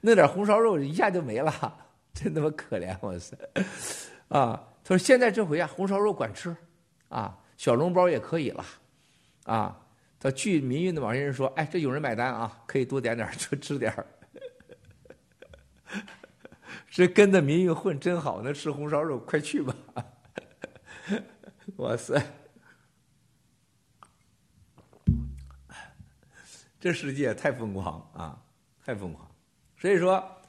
[0.00, 1.52] 弄点红烧肉一下就没了，
[2.12, 3.38] 真他妈可怜，我是。
[4.28, 4.68] 啊。
[4.84, 6.56] 他说现在这回啊，红烧肉管吃，
[7.08, 8.64] 啊，小笼包也可以了，
[9.44, 9.78] 啊。
[10.18, 14.04] 他据民运的网人说，哎，这有人买单啊，可以多点点多吃点儿。
[16.90, 19.76] 这跟着民运混真好，能吃红烧肉，快去吧！
[21.76, 22.20] 哇塞，
[26.80, 28.42] 这世界太疯狂啊，
[28.84, 29.30] 太疯狂！
[29.76, 30.42] 所以说，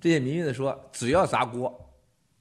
[0.00, 1.94] 这些民运的说，只要砸锅，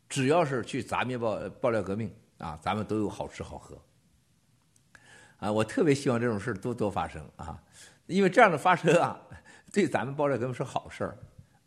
[0.09, 3.79] 只要是去砸灭爆爆料革命啊，咱们都有好吃好喝。
[5.37, 7.61] 啊，我特别希望这种事多多发生啊，
[8.07, 9.19] 因为这样的发生啊，
[9.71, 11.17] 对咱们爆料革命是好事儿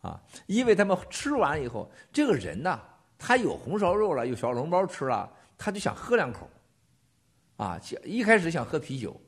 [0.00, 2.80] 啊，因为他们吃完以后，这个人呢，
[3.18, 6.48] 他有红烧肉了，有小笼包吃了，他就想喝两口，
[7.56, 9.20] 啊，一开始想喝啤酒，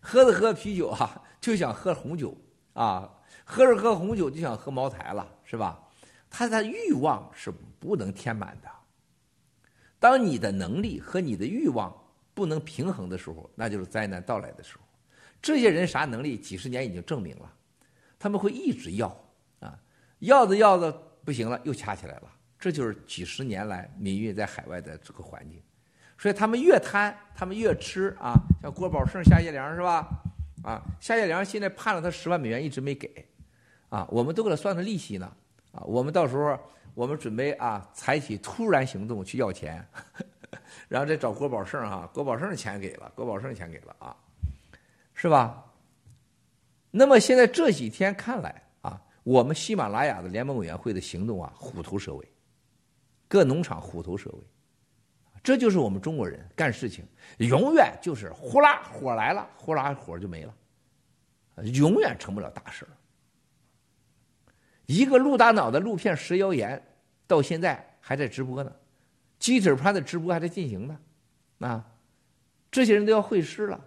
[0.00, 2.36] 喝着喝啤酒啊，就想喝红酒
[2.74, 3.10] 啊，
[3.44, 5.78] 喝着喝红酒就想喝茅台了，是吧？
[6.30, 8.70] 他的欲望是不能填满的，
[9.98, 11.92] 当你的能力和你的欲望。
[12.38, 14.84] 不能平衡的时候，那就是灾难到来的时候。
[15.42, 16.38] 这些人啥能力？
[16.38, 17.52] 几十年已经证明了，
[18.16, 19.08] 他们会一直要
[19.58, 19.76] 啊，
[20.20, 20.92] 要着要着
[21.24, 22.32] 不行了，又掐起来了。
[22.56, 25.60] 这就是几十年来民运在海外的这个环境。
[26.16, 28.34] 所以他们越贪，他们越吃啊。
[28.62, 30.08] 像郭宝胜、夏业良是吧？
[30.62, 33.26] 啊，夏业良现在判了他十万美元，一直没给
[33.88, 34.06] 啊。
[34.12, 35.26] 我们都给他算的利息呢
[35.72, 35.82] 啊。
[35.86, 36.56] 我们到时候
[36.94, 39.84] 我们准备啊，采取突然行动去要钱。
[40.88, 44.16] 然后再找郭宝胜哈，郭宝胜的钱给了，郭宝胜的钱给了啊，
[45.14, 45.64] 是吧？
[46.90, 52.26] 那么现在这几天看来啊，我们喜马拉雅的联盟委员会的行动啊，虎头蛇尾，
[53.28, 54.38] 各农场虎头蛇尾，
[55.42, 60.54] 这就是我们中国人干事情永远就是呼啦火来了，呼啦火就没了，
[61.74, 62.86] 永远成不了大事
[64.86, 66.82] 一个陆大脑的录片食谣言，
[67.26, 68.72] 到现在还在直播呢。
[69.38, 70.98] 鸡腿盘的直播还在进行呢，
[71.60, 71.84] 啊，
[72.70, 73.82] 这些人都要会师了。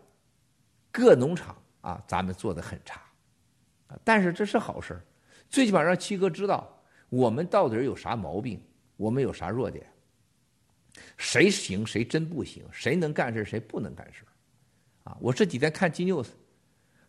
[0.92, 3.02] 各农场啊，咱们做的很差，
[3.88, 5.00] 啊，但是这是好事
[5.50, 8.62] 最起码让七哥知道我们到底有啥毛病，
[8.98, 9.86] 我们有啥弱点，
[11.18, 14.26] 谁行谁真不行，谁能干事谁不能干事
[15.04, 15.18] 啊！
[15.20, 16.28] 我这几天看金 news，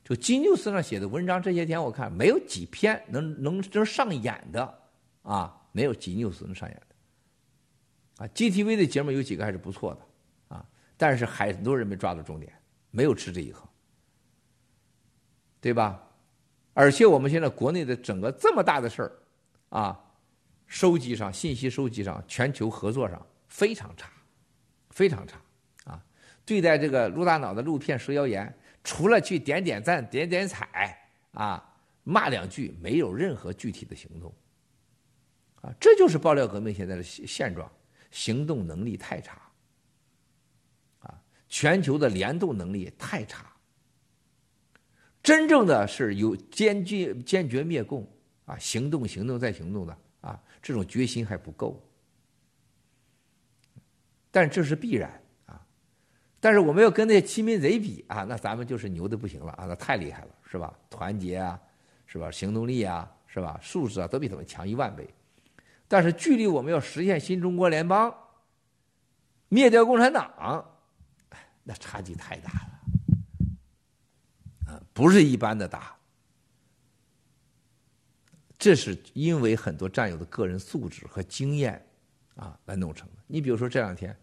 [0.05, 4.83] 就金 news 上写的文章，这些天我看没有几篇能能能上演的
[5.23, 6.92] 啊，没有金 news 能上演的。
[8.19, 12.53] 啊，GTV 的节目有几个还是不错的，啊，但是很多人没抓住重点，
[12.91, 13.69] 没有吃这一口，
[15.61, 16.03] 对吧？
[16.75, 19.13] 而且我们现在国内的整个这么大的事儿，
[19.71, 19.99] 啊，
[20.67, 24.11] 收集上、信息收集上、全球合作上非常差，
[24.91, 25.41] 非常差，
[25.85, 26.03] 啊，
[26.45, 28.55] 对待这个陆大脑的录片蛇谣言，
[28.85, 30.99] 除了去点点赞、点点彩，
[31.33, 31.63] 啊，
[32.05, 34.33] 骂两句，没有任何具体的行动，
[35.61, 37.71] 啊，这就是爆料革命现在的现状。
[38.13, 39.37] 行动能力太差，
[41.01, 43.45] 啊，全球的联动能力太差。
[45.23, 48.09] 真正的是有坚决坚决灭共
[48.45, 51.81] 啊，行动行动再行动的啊，这种决心还不够。
[54.31, 55.11] 但这是必然
[55.47, 55.65] 啊，
[56.41, 60.77] 但是我们要跟那些欺民贼比啊，那咱们就是牛的不行了啊，那太厉害了，是吧？
[60.91, 61.61] 团结啊，
[62.07, 62.31] 是吧？
[62.31, 63.61] 行动力啊，是吧？
[63.63, 65.09] 素质啊，都比他们强一万倍。
[65.93, 68.11] 但是，距离我们要实现新中国联邦、
[69.51, 70.67] 灭掉共产党，
[71.65, 72.81] 那差距太大了，
[74.73, 75.95] 啊，不是一般的大。
[78.59, 81.87] 这是因为很多战友的个人素质和经验
[82.37, 83.17] 啊来弄成的。
[83.27, 84.17] 你比如说这两天，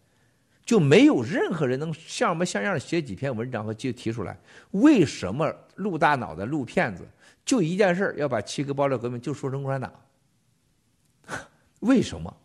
[0.65, 4.35] 就没有任何人能像模像样写几篇文章和就提出来，
[4.71, 7.07] 为什么录大脑的录片子
[7.45, 9.93] 就一件事要把七个爆料革命就说成共产党。
[11.79, 12.35] 为什么？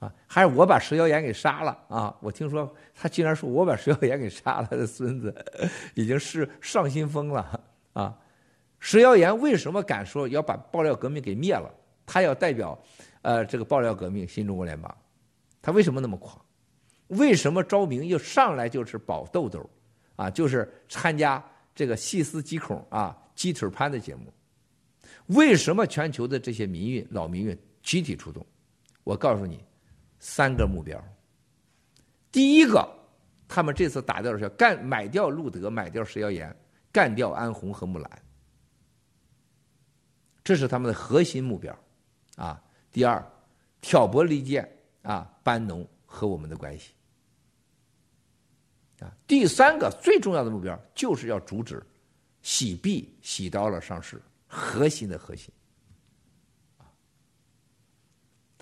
[0.00, 2.16] 啊，还是我把石耀岩给杀了啊？
[2.20, 5.32] 我听说他竟然说我把石耀岩给杀了，他的孙子
[5.94, 7.60] 已经是上心疯了
[7.92, 8.18] 啊！
[8.80, 11.72] 石耀岩为什么敢说要把爆料革命给灭了？
[12.04, 12.76] 他要代表
[13.20, 14.92] 呃这个爆料革命新中国联邦，
[15.62, 16.44] 他为什么那么狂？
[17.06, 19.70] 为什么招明又上来就是保豆豆
[20.16, 20.28] 啊？
[20.28, 21.40] 就是参加
[21.76, 24.32] 这个细思极恐啊鸡腿潘的节目？
[25.26, 27.56] 为什么全球的这些民运老民运？
[27.82, 28.46] 集体出动，
[29.04, 29.64] 我告诉你，
[30.18, 31.02] 三个目标。
[32.30, 32.88] 第一个，
[33.46, 36.54] 他们这次打掉的是干买掉路德，买掉石耀岩，
[36.90, 38.22] 干掉安红和木兰，
[40.42, 41.76] 这是他们的核心目标。
[42.36, 43.22] 啊，第二，
[43.82, 44.66] 挑拨离间
[45.02, 46.92] 啊，班农和我们的关系。
[49.00, 51.84] 啊，第三个最重要的目标就是要阻止
[52.40, 55.52] 洗币、洗刀了上市，核心的核心。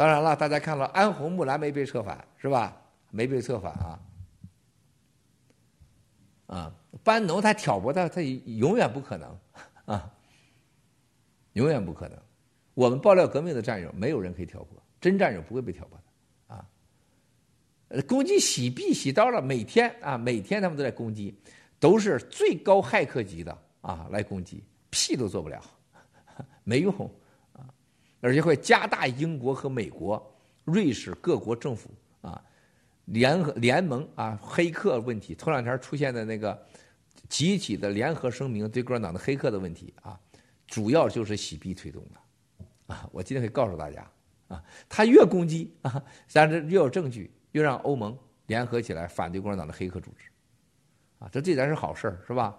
[0.00, 2.74] 当然了，大家看了安红、木兰没被策反是吧？
[3.10, 4.00] 没被策反啊。
[6.46, 6.74] 啊，
[7.04, 9.38] 班农他挑拨他，他永远不可能
[9.84, 10.10] 啊，
[11.52, 12.18] 永远不可能。
[12.72, 16.66] 我们爆料革命的战友，没有人可以挑拨，真战友不会被挑拨的啊。
[18.08, 21.38] 攻击洗币洗刀了，每天啊，每天他们都在攻击，
[21.78, 25.62] 都是最高骇客级的啊来攻击，屁都做不了，
[26.64, 27.10] 没用，
[28.20, 31.90] 而且会加大英国和美国、瑞士各国政府
[32.20, 32.42] 啊。
[33.06, 36.56] 联合联盟啊，黑客问题，头两天出现的那个
[37.28, 40.16] 集体的联合声明，对共产党的黑客的问题啊，
[40.68, 43.08] 主要就是洗币推动的啊。
[43.10, 44.08] 我今天会告诉大家
[44.46, 46.00] 啊，他越攻击啊，
[46.32, 48.16] 但是越有证据，越让欧盟
[48.46, 50.26] 联合起来反对共产党的黑客组织
[51.18, 52.56] 啊，这对咱是好事是吧？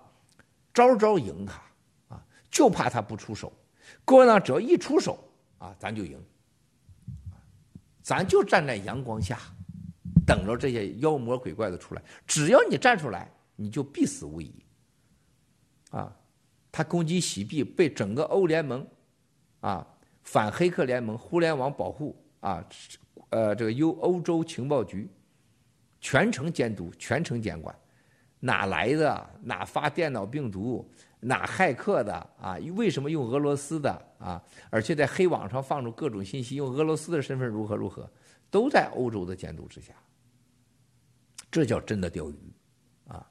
[0.74, 1.62] 招招赢他
[2.10, 3.54] 啊，就怕他不出手，
[4.04, 5.18] 共产党只要一出手
[5.62, 6.20] 啊，咱就赢，
[8.02, 9.38] 咱就站在阳光下。
[10.26, 14.52] 等着这些妖魔鬼怪的出来，只要你站出来，你就必死无疑。
[15.92, 16.16] 啊，
[16.72, 18.88] 他攻击洗币，被整个欧联盟，
[19.60, 19.86] 啊，
[20.24, 22.66] 反黑客联盟、互联网保护啊，
[23.30, 25.10] 呃，这个由欧洲情报局
[26.00, 27.76] 全程监督、全程监管，
[28.40, 29.30] 哪来的？
[29.44, 30.90] 哪发电脑病毒？
[31.22, 32.14] 哪骇客的？
[32.42, 33.90] 啊，为什么用俄罗斯的？
[34.20, 38.10] 啊，而且在黑网上放出各种信息，用俄罗斯的身份如何如何，
[38.50, 39.94] 都在欧洲的监督之下。
[41.50, 42.54] 这叫真的钓鱼，
[43.08, 43.26] 啊，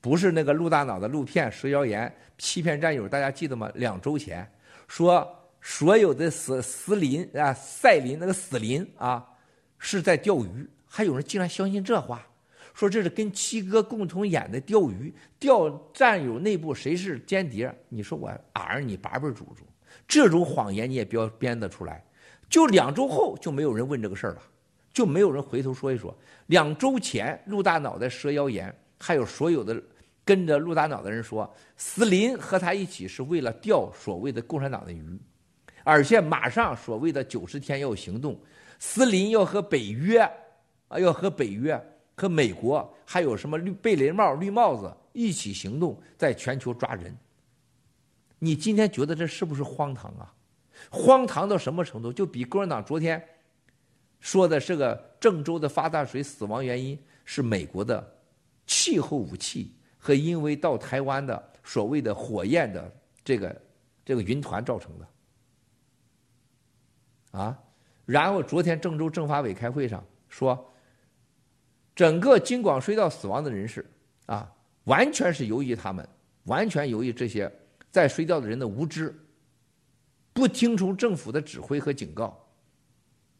[0.00, 3.70] 不是那个陆大脑的录片蛇谣言欺骗战友，大家记得吗？
[3.74, 4.50] 两周前
[4.86, 5.26] 说
[5.62, 9.26] 所有的死死林啊赛林那个死林啊
[9.78, 12.26] 是在钓鱼，还有人竟然相信这话，
[12.74, 17.74] 说这是跟七哥共同演的钓鱼，钓战友内部谁是间谍？
[17.88, 19.66] 你说我儿你八辈祖宗，
[20.06, 22.04] 这种谎言你也标编得出来？
[22.50, 24.42] 就两周后就没有人问这个事儿了。
[24.92, 26.16] 就没有人回头说一说，
[26.46, 29.82] 两周前陆大脑袋蛇谣言，还有所有的
[30.24, 35.18] 跟着陆大脑的人说，斯林和他一起是为了钓所谓的共产党的鱼，
[35.82, 38.40] 而且马上所谓的九十天要行动，
[38.78, 40.20] 斯林要和北约
[40.86, 41.72] 啊，要和北约
[42.14, 47.16] 和美国还有什么绿贝雷帽绿帽子一起行动，在全球抓人。
[48.38, 50.34] 你今天觉得这是不是荒唐啊？
[50.90, 52.12] 荒唐到什么程度？
[52.12, 53.22] 就比共产党昨天。
[54.20, 58.16] 说的是个郑州的发大水死亡原因是美国的
[58.66, 62.90] 气候武器和因为到台湾的所谓的火焰的
[63.22, 63.62] 这个
[64.02, 65.06] 这个云团造成的
[67.38, 67.58] 啊，
[68.06, 70.73] 然后昨天郑州政法委开会上说，
[71.94, 73.84] 整个京广隧道死亡的人士
[74.26, 74.52] 啊，
[74.84, 76.06] 完全是由于他们，
[76.44, 77.50] 完全由于这些
[77.90, 79.14] 在隧道的人的无知，
[80.32, 82.46] 不听从政府的指挥和警告，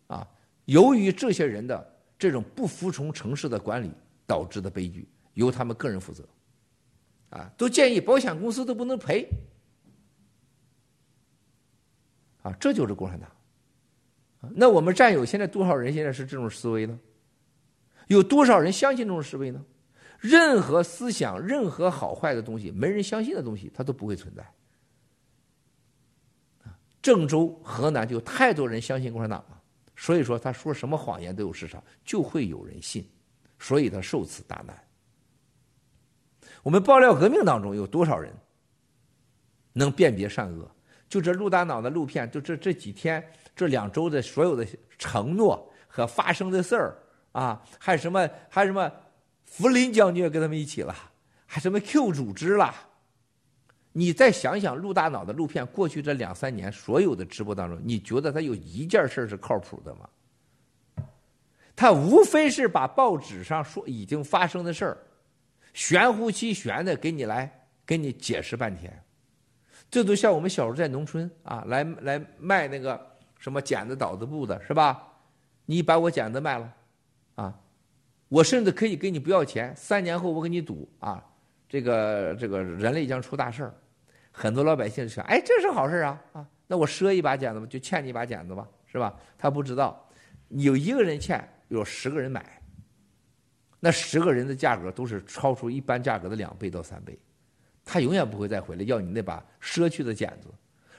[0.07, 0.29] 啊。
[0.67, 3.91] 由于这些人的这种不服从城市的管理
[4.27, 6.27] 导致的悲剧，由他们个人负责，
[7.31, 9.29] 啊，都建议保险公司都不能赔，
[12.43, 13.31] 啊，这就是共产党。
[14.55, 16.99] 那我们战友现在多少人现在是这种思维呢？
[18.09, 19.65] 有多少人相信这种思维呢？
[20.21, 24.45] 任何思想、任何好坏的东西，没人相信的东西，它都不会存在。
[27.03, 29.61] 郑州、河南就太多人相信共产党了。
[29.97, 33.07] 所以说，他说什么谎言都有市场，就会有人信，
[33.59, 34.77] 所以他受此大难。
[36.63, 38.33] 我们爆料革命当中有多少人
[39.75, 40.71] 能辨别善恶？
[41.07, 43.23] 就这陆大脑的录片，就这这几天
[43.55, 44.67] 这两周的所有的
[44.99, 46.99] 承诺和发生的事儿
[47.35, 48.91] 啊，还什么还什么
[49.45, 50.95] 福林将军跟他们一起了，
[51.47, 52.73] 还什么 Q 组织了。
[53.93, 60.09] 你再想想陆大脑的录片，过去这两三年所有的直播当中，你觉得他有一件事是靠谱的吗？
[61.75, 64.99] 他无非是把报纸上说已经发生的事儿，
[65.73, 69.05] 玄乎其玄的给你来给你解释半天。
[69.91, 73.01] 这都像我们小时候在农村啊，来来卖那个
[73.39, 75.03] 什么剪子、倒子布的是吧？
[75.67, 76.73] 你把我剪子卖了，
[77.35, 77.59] 啊，
[78.29, 81.25] 我甚至可以给你不要钱，三年后我给你赌啊，
[81.69, 83.75] 这个这个人类将出大事儿。
[84.37, 86.45] 很多老百姓想，哎，这是好事啊啊！
[86.67, 89.15] 那我赊一把剪子吧，就欠你一把剪子吧，是吧？
[89.39, 90.09] 他不知道，
[90.49, 92.61] 有一个人欠，有十个人买，
[93.79, 97.17] 那十个人的价格都是超出一般价格的两倍到三倍，
[97.85, 100.49] 他永远不会再回来要你那把赊去的剪子，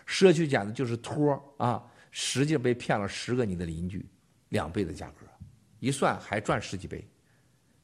[0.08, 4.06] 赊去剪子就是托啊，实际被骗了十个你的邻居，
[4.50, 5.25] 两倍的价格，
[5.80, 7.08] 一算还赚十几倍，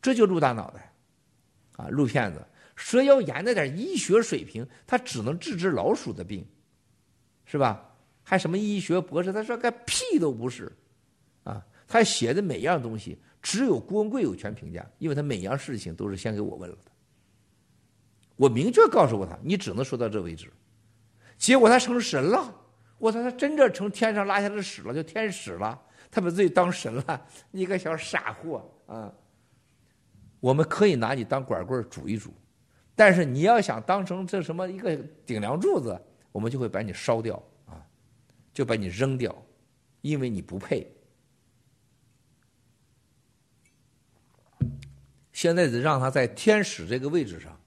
[0.01, 0.93] 这就陆大脑袋，
[1.77, 2.45] 啊，陆骗子。
[2.75, 6.47] 蛇妖炎那点医学水平，他只能治治老鼠的病，
[7.45, 7.87] 是吧？
[8.23, 9.31] 还什么医学博士？
[9.31, 10.71] 他说个屁都不是，
[11.43, 16.91] 啊，他写的每样东西只有郭文贵有权评价，因为他每样事情都是先给我问了的。
[18.35, 20.51] 我明确告诉过他，你只能说到这为止。
[21.37, 22.55] 结果他成神了，
[22.97, 25.79] 我操，他真正成天上拉下的屎了，就天使了，
[26.11, 29.11] 他把自己当神了，你个小傻货 啊！
[30.41, 32.33] 我们可以拿你当拐棍煮一煮，
[32.95, 34.95] 但是你要想当成这什么一个
[35.25, 35.97] 顶梁柱子，
[36.31, 37.79] 我们就会把你烧掉啊，
[38.53, 39.33] 就把你扔掉，
[40.01, 40.91] 因为你不配。
[45.31, 47.59] 现在得让他在天使这个位置上，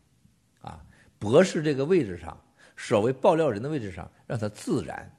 [0.61, 0.85] 啊，
[1.19, 2.39] 博士这个位置上，
[2.77, 5.11] 所谓爆料人的位置上，让他自然，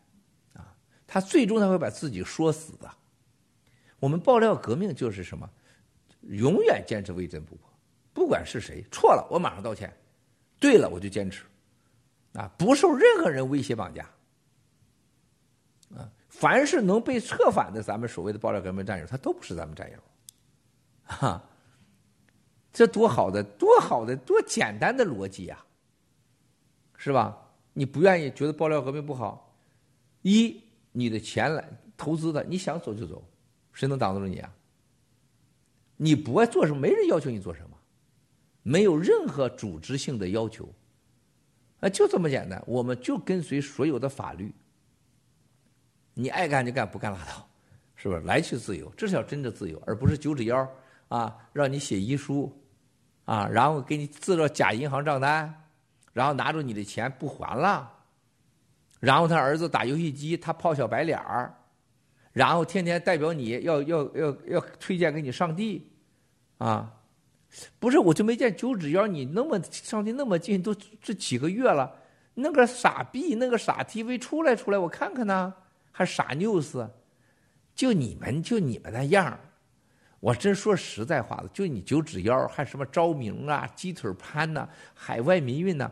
[0.53, 0.76] 啊，
[1.07, 2.89] 他最终他会把自己说死的。
[4.06, 5.49] 我们爆料革命就是什么？
[6.22, 7.68] 永远坚持为真不破，
[8.14, 9.89] 不管是谁错了，我马上道歉；
[10.60, 11.43] 对了，我就坚持，
[12.34, 14.08] 啊，不受任何人威胁绑架。
[15.97, 19.97] 啊，凡是能被策反的，咱们所谓的爆料革命战友，他都不是咱们战友，
[21.06, 21.43] 哈。
[22.72, 25.66] 这多好的，多好的，多简单的逻辑呀，
[26.95, 27.36] 是吧？
[27.74, 29.51] 你不愿意觉得爆料革命不好，
[30.22, 33.24] 一你的钱来投资的，你想走就走，
[33.76, 34.51] 谁能挡得住你啊？
[35.97, 37.78] 你不爱做什么，没人要求你做什么，
[38.63, 40.67] 没有任何组织性的要求，
[41.82, 42.59] 啊，就这么简单。
[42.65, 44.51] 我们就跟随所有的法律，
[46.15, 47.47] 你爱干就干，不干拉倒，
[47.95, 48.21] 是不是？
[48.21, 50.67] 来去自由，这是叫真的自由，而不是九指妖
[51.09, 52.51] 啊，让你写遗书。
[53.26, 55.51] 啊，然后给你制造假银行账单，
[56.13, 57.91] 然后拿着你的钱不还了，
[58.99, 61.51] 然后他儿子打游戏机，他泡小白脸儿，
[62.36, 65.89] 然后天天代表你要要要要推荐给你上帝，
[66.57, 66.91] 啊，
[67.79, 71.89] 不是我就没见九指妖你那么上帝那么近，都这几个月了，
[72.33, 75.53] 那个傻逼那个傻 TV 出来出来我看看呢，
[75.93, 76.86] 还傻 news，
[77.73, 79.39] 就你们就你们那样
[80.19, 85.89] 我真说实在话了，就你九指妖，还什么昭明啊、鸡腿潘呐、海外民运呐，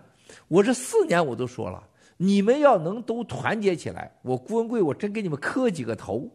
[0.49, 1.81] 我这四年我都说了，
[2.23, 6.31] 你们要能都团结起来，我郭文贵我真给你们磕几个头。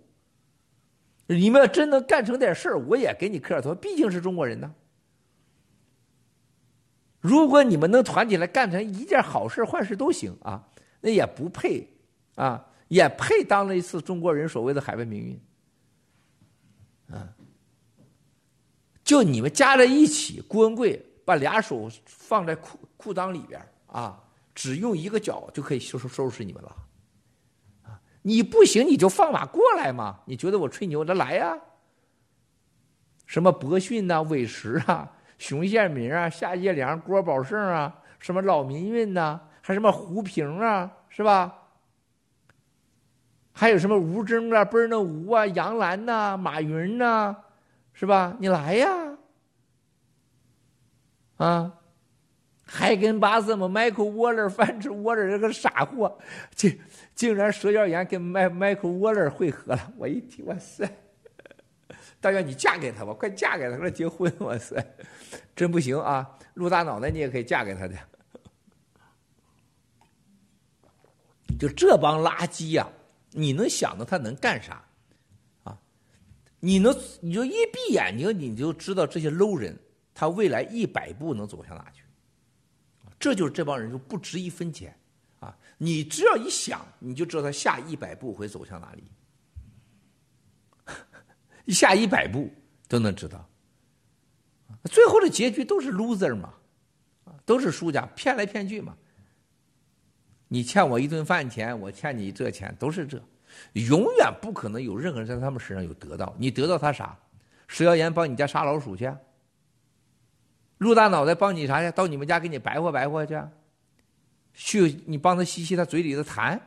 [1.27, 4.75] 你们要真能干成点事儿，我也给你磕点头，毕竟是中国人呢。
[7.21, 10.69] 如果你们能团起来干成一件好事坏事都行啊，
[11.01, 11.89] 那也不配
[12.35, 15.41] 啊，也配当了一次中国人所谓的海外民运，
[17.17, 17.35] 啊。
[19.03, 24.23] 就你们加在一起，郭文贵把俩手放在裤裤裆里边啊，
[24.59, 26.77] 只用一个脚就可以收拾收拾你们了，
[27.85, 27.95] 啊！
[28.23, 30.19] 你不行你就放马过来嘛！
[30.27, 31.05] 你觉得我吹牛？
[31.05, 31.57] 那来呀！
[33.25, 41.57] 什么博讯呐、韦石啊、熊宪民啊、夏业良、郭宝胜啊，什么老民运呐，还什么胡平啊，是吧？
[43.53, 47.37] 还有什么吴征啊、奔儿那吴啊、杨澜呐、马云呐。
[47.93, 48.37] 是吧？
[48.41, 49.17] 你来呀！
[51.37, 51.79] 啊，
[52.71, 56.19] 还跟巴斯嘛，Michael Waller、范志 Waller 这个傻货，
[56.55, 56.79] 竟
[57.15, 59.93] 竟然蛇妖言跟迈 Michael Waller 会合了。
[59.97, 60.87] 我一听，哇塞！
[62.21, 64.31] 大哥，你嫁给他吧，快嫁给他，快结婚！
[64.41, 64.85] 哇塞，
[65.57, 66.39] 真不行啊！
[66.55, 67.97] 陆大脑袋，你也可以嫁给他的。
[71.59, 72.87] 就这帮垃圾呀，
[73.31, 74.85] 你能想到他能干啥
[75.65, 75.79] 啊？
[76.61, 79.79] 你能，你就一闭眼睛，你就知道这些 low 人，
[80.13, 81.98] 他未来一百步能走向哪去？
[83.19, 84.97] 这就是这帮人就不值一分钱
[85.41, 85.57] 啊！
[85.77, 89.05] 你只要一想，你就知道他下一百步会走向哪里。
[91.73, 92.51] 下一百步
[92.89, 93.49] 都能知道，
[94.85, 96.55] 最后的结局都是 loser 嘛，
[97.45, 98.97] 都是输家，骗来骗去嘛。
[100.49, 103.23] 你欠我一顿饭钱，我欠你这钱，都是这。
[103.73, 107.19] 永远不可能有任何人在他们身上有得到，你得到他啥？
[107.67, 109.13] 石耀岩帮你家杀老鼠去，
[110.79, 111.91] 陆大脑袋帮你啥去？
[111.93, 113.41] 到你们家给你白活白活去，
[114.55, 116.59] 去你帮他吸吸他嘴里的痰。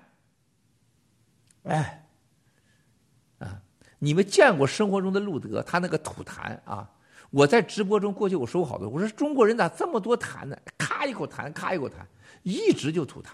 [1.63, 2.07] 哎，
[3.39, 3.61] 啊，
[3.99, 5.61] 你们见过生活中的路德？
[5.63, 6.89] 他那个吐痰啊！
[7.29, 10.57] 我在直播中过去我说过好多，我说中国人咋这么多痰呢？
[10.77, 11.93] 咔一口痰，咔一口痰，
[12.43, 13.29] 一直就吐痰。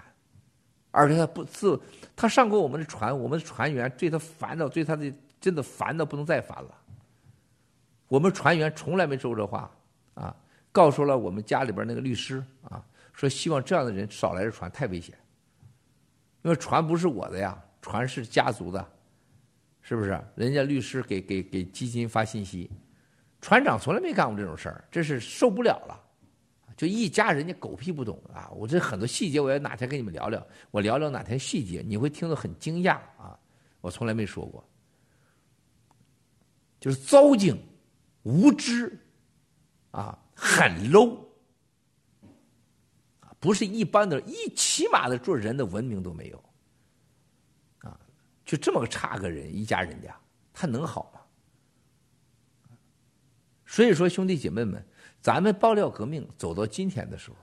[0.92, 1.80] 而且他不自，
[2.16, 5.12] 他上过我们的船，我们的船员对他烦到，对他的
[5.42, 6.70] 真的烦到不能再烦了。
[8.08, 9.70] 我们船员从来没说过这话
[10.14, 10.36] 啊，
[10.78, 15.18] 告诉了我们家里边那个律师啊，说希望这样的人少来这船，太危险。
[16.44, 18.88] 因为船不是我的呀，船是家族的，
[19.82, 20.22] 是不是？
[20.36, 22.70] 人家律师给给给基金发信息，
[23.42, 26.00] 船长从来没干过这种事儿，这是受不了了。
[26.76, 28.48] 就一家人家狗屁不懂啊！
[28.56, 30.46] 我这很多细节，我要哪天跟你们聊聊。
[30.70, 33.36] 我聊聊哪天细节，你会听得很惊讶啊！
[33.82, 34.64] 我从来没说过。
[36.80, 37.58] 就是糟践、
[38.22, 38.96] 无知，
[39.90, 41.26] 啊，很 low，
[43.40, 46.44] 不是一般的，一起码的做人的文明都没有，
[47.80, 48.00] 啊，
[48.46, 50.16] 就这么个差个人，一家人家，
[50.54, 51.22] 他能好吗？
[53.66, 54.86] 所以说，兄弟姐妹们，
[55.20, 57.38] 咱们爆料革命走到今天的时候，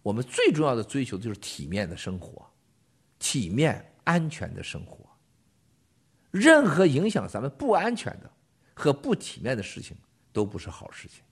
[0.00, 2.48] 我们最重要的追求就是体面的生活，
[3.18, 5.04] 体面安全的生活。
[6.30, 8.30] 任何影响咱们不安全的
[8.74, 9.96] 和不体面的事情，
[10.32, 11.22] 都不是好事情。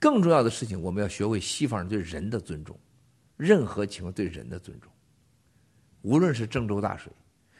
[0.00, 2.76] 更重要的事情，我们要学会西方人对人的尊重，
[3.36, 4.90] 任何情况对人的尊重。
[6.00, 7.12] 无论是郑州大水，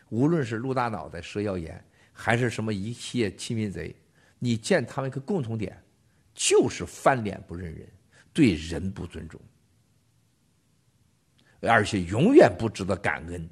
[0.09, 3.95] 无论是陆大脑袋蛇妖言，还是什么一切欺民贼，
[4.39, 5.79] 你见他们一个共同点，
[6.35, 7.87] 就是翻脸不认人，
[8.33, 9.39] 对人不尊重，
[11.61, 13.49] 而且永远不值得感恩。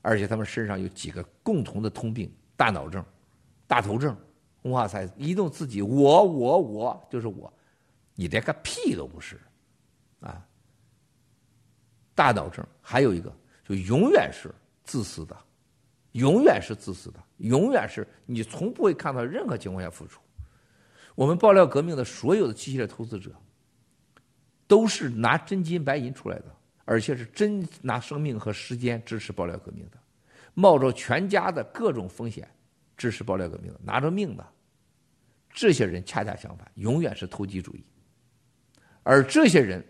[0.00, 3.04] 而且他们身上有几个共同的通病：大脑症、
[3.66, 4.16] 大头症。
[4.62, 7.52] 哇塞，一动自己，我我我就是我，
[8.16, 9.40] 你连个屁都不是，
[10.18, 10.44] 啊！
[12.16, 14.52] 大脑症还有一个，就永远是
[14.82, 15.36] 自私的，
[16.12, 20.20] 永远是自私的，永远是你从不会看到任何情况下付出。
[21.14, 23.30] 我们爆料革命的所有的机械投资者，
[24.66, 26.56] 都是拿真金白银出来的。
[26.88, 29.98] 而且是真拿生命和时间支持爆料革命的，
[30.54, 32.48] 冒着全家的各种风险
[32.96, 34.46] 支持爆料革命的，拿着命的，
[35.50, 37.84] 这些人恰恰相反，永远是投机主义。
[39.08, 39.86] 而这些人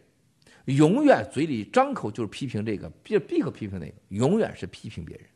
[0.66, 5.26] 永远嘴里张口就是批评这个，闭闭口批评那个，永远是批评别人。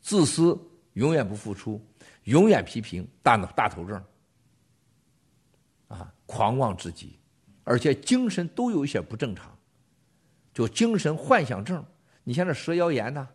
[0.00, 0.60] 自私，
[0.94, 1.80] 永远不付出，
[2.24, 4.02] 永远批评，大脑大头症，
[5.86, 7.16] 啊，狂妄至极，
[7.62, 9.56] 而且精神都有一些不正常。
[10.52, 11.84] 就精神幻想症，
[12.24, 13.28] 你像这蛇谣言呢？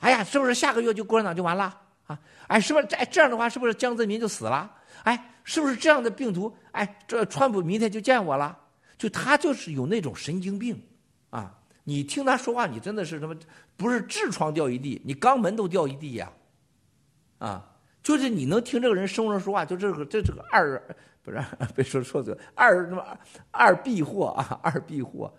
[0.00, 2.20] 哎呀，是不是下个月就共产党就完了啊？
[2.48, 4.70] 哎，是不是哎这样的话，是不是江泽民就死了？
[5.04, 6.52] 哎，是不是这样的病毒？
[6.72, 8.58] 哎，这川普明天就见我了？
[8.98, 10.82] 就他就是有那种神经病
[11.30, 11.56] 啊！
[11.84, 13.36] 你听他说话，你真的是什么？
[13.76, 16.32] 不是痔疮掉一地，你肛门都掉一地呀！
[17.38, 17.64] 啊，
[18.02, 20.82] 就是你能听这个人生人说话，就这个这这个二
[21.22, 21.40] 不是
[21.74, 23.04] 别说错字二什么
[23.50, 25.32] 二避祸啊， 二避祸，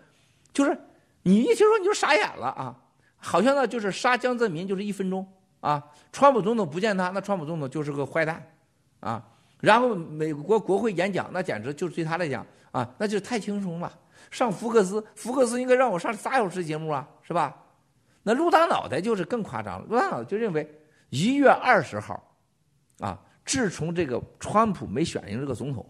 [0.52, 0.78] 就是。
[1.22, 2.76] 你一听说你就傻眼了啊！
[3.16, 5.26] 好像呢就是杀江泽民就是一分钟
[5.58, 8.48] 啊，川普总统不见他，那川普总统就是个坏蛋
[9.00, 9.26] 啊。
[9.60, 13.98] 然后美国国会演讲，那简直就是对他来讲啊，那就是太轻松了。
[14.30, 17.56] 上福克斯，福克斯应该让我上仨小时节目啊，是吧？
[18.22, 20.68] 那陆大脑袋就是更夸张了，陆大脑袋就认为
[21.10, 22.36] 一月二十号
[22.98, 25.86] 啊，自从这个川普没选赢这个总统，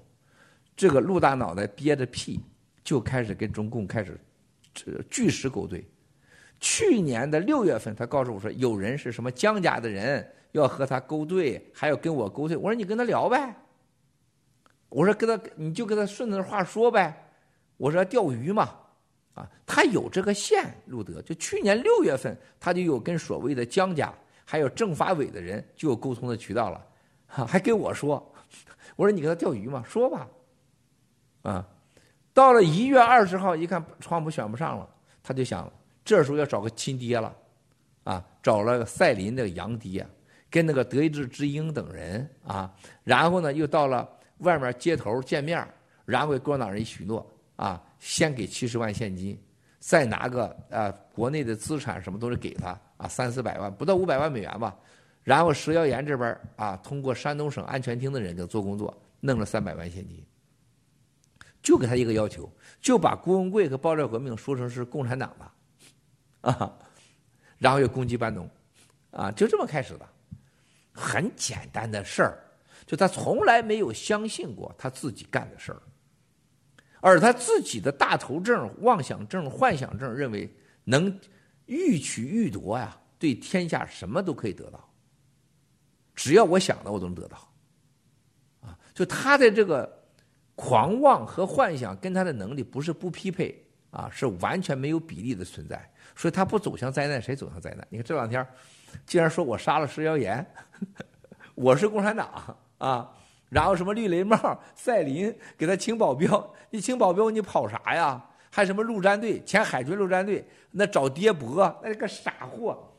[0.77, 2.41] 这个陆大脑袋憋着屁
[2.85, 4.21] 就开始跟中共开始。
[5.09, 5.83] 巨石勾兑，
[6.61, 12.57] 去年的六月份，他告诉我说，有人是什么江家的人要和他勾兑，还要跟我勾兑。
[12.57, 13.55] 我说你跟他聊呗，
[14.89, 17.31] 我说跟他你就跟他顺着话说呗，
[17.77, 18.75] 我说钓鱼嘛，
[19.35, 24.13] 啊，他有这个线路德，就去年六月份他就有跟所谓的江家
[24.45, 26.87] 还有政法委的人就有沟通的渠道了，
[27.27, 28.33] 还跟我说，
[28.97, 30.29] 我说你跟他钓鱼嘛，说吧，
[31.43, 31.69] 啊。
[32.33, 34.87] 到了一月二十号，一看川普选不上了，
[35.23, 35.73] 他就想，
[36.05, 37.35] 这时候要找个亲爹了，
[38.05, 40.07] 啊，找了赛林的洋爹，
[40.51, 42.73] 跟那个德意志之鹰等人啊，
[43.05, 45.67] 然后呢，又到了外面街头见面，
[46.05, 47.27] 然后给共产党人许诺
[47.57, 49.39] 啊，先给七十万现金，
[49.79, 54.77] 再拿个啊国内的资产什么都是给他啊三四百万，不到五百万美元吧，
[55.23, 60.25] 然后石耀岩这边啊，通过山东省安全厅的人就做工作，弄了三百万现金。
[61.63, 62.49] 就给他一个要求，
[62.81, 66.73] 就把郭文贵和爆料革命说成是共产党的，啊，
[67.59, 68.49] 然后又攻击班农，
[69.11, 70.09] 啊，就这么开始的，
[70.97, 72.39] 很简单的事儿，
[72.87, 75.83] 就他从来没有相信过他自己干的事儿，
[77.01, 80.51] 而他自己的大头症、妄想症、幻想症，认为
[80.85, 81.21] 能
[81.67, 84.91] 欲取欲夺呀，对天下什么都可以得到，
[86.15, 87.53] 只要我想的，我都能得到，
[88.63, 89.95] 啊，就他的这个。
[90.59, 95.93] 狂妄和幻想跟他的能力不是不匹配啊，是完全没有比例的存在。
[96.17, 97.87] 所以他不走向灾难，谁走向灾难？
[97.91, 98.41] 你看这两天，
[99.05, 100.45] 竟然说我杀了石耀岩，
[101.55, 103.13] 我是共产党啊，
[103.49, 104.37] 然后什么绿雷帽、
[104.75, 108.25] 赛林给他请保镖，你请保镖你跑啥呀？
[108.51, 112.91] 还什么陆战队、前海军陆战队那找爹伯，那个傻货，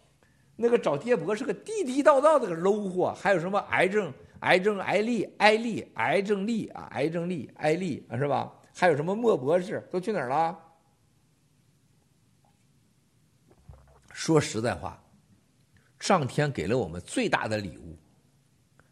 [0.55, 4.13] 那个找爹伯是个地地道道的个 low 货，还有什么癌症？
[4.41, 8.53] 癌症艾丽艾丽癌症丽啊癌症丽艾丽啊是吧？
[8.75, 10.55] 还有什么莫博士都去哪儿了？
[14.13, 15.01] 说实在话，
[15.99, 17.97] 上天给了我们最大的礼物，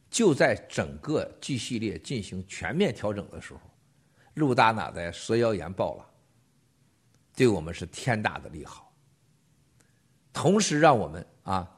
[0.09, 3.59] 就在整个 G 系列进行全面调整的时候，
[4.33, 6.05] 陆大脑袋蛇妖炎爆了，
[7.35, 8.91] 对我们是天大的利好。
[10.33, 11.69] 同时，让我们啊，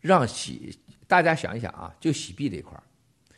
[0.00, 2.78] 让洗大家想一想啊，就洗币这一块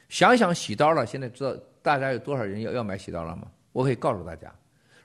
[0.08, 1.06] 想想洗刀了。
[1.06, 3.50] 现在知道大家有多少人要要买洗刀了吗？
[3.72, 4.52] 我可以告诉大家，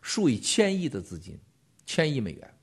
[0.01, 1.39] 数以千亿的资金，
[1.85, 2.53] 千亿美元。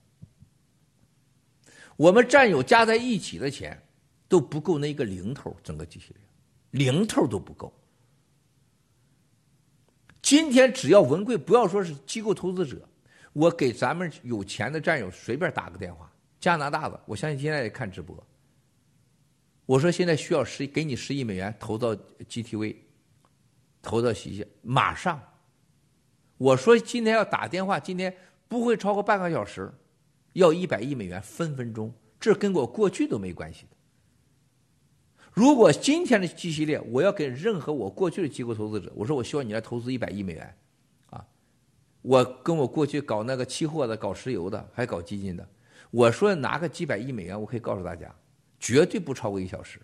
[1.97, 3.81] 我们战友加在一起的钱
[4.29, 6.23] 都不够那一个零头，整个机器人
[6.71, 7.73] 零头都不够。
[10.21, 12.87] 今天只要文贵，不要说是机构投资者，
[13.33, 18.17] 我给咱们有钱的战友随便打个电话，加拿大的，我相信现在也看直播。
[19.65, 21.95] 我说现在需要十，给你十亿美元投到
[22.29, 22.77] GTV，
[23.81, 25.21] 投到西西，马上。
[26.37, 28.15] 我说今天要打电话，今天
[28.49, 29.73] 不会超过半个小时。
[30.37, 33.77] 要一百亿美元分分钟，这跟我过去都没关系的。
[35.33, 40.59] 如果今天的 G 系列，我要给任何我过去的机构投资者，我说我希望你来投资一百亿美元，
[41.09, 41.27] 啊，
[42.03, 45.49] 我跟我过去搞那个期货的、搞石油的、还搞基金的，
[45.91, 48.15] 我说拿个几百亿美元，我可以告诉大家，
[48.61, 49.81] 绝对不超过一小时。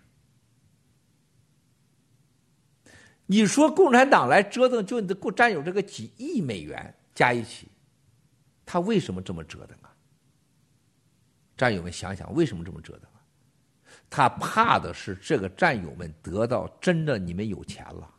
[3.25, 7.69] 你说共产党来折腾，就你的占有这个几亿美元加一起，
[8.67, 9.92] 他为什么这么折腾啊？
[11.63, 13.09] 战友们想想，为什么这么折腾？
[14.11, 18.13] 他怕的是这个战友们得到真的你们有钱了，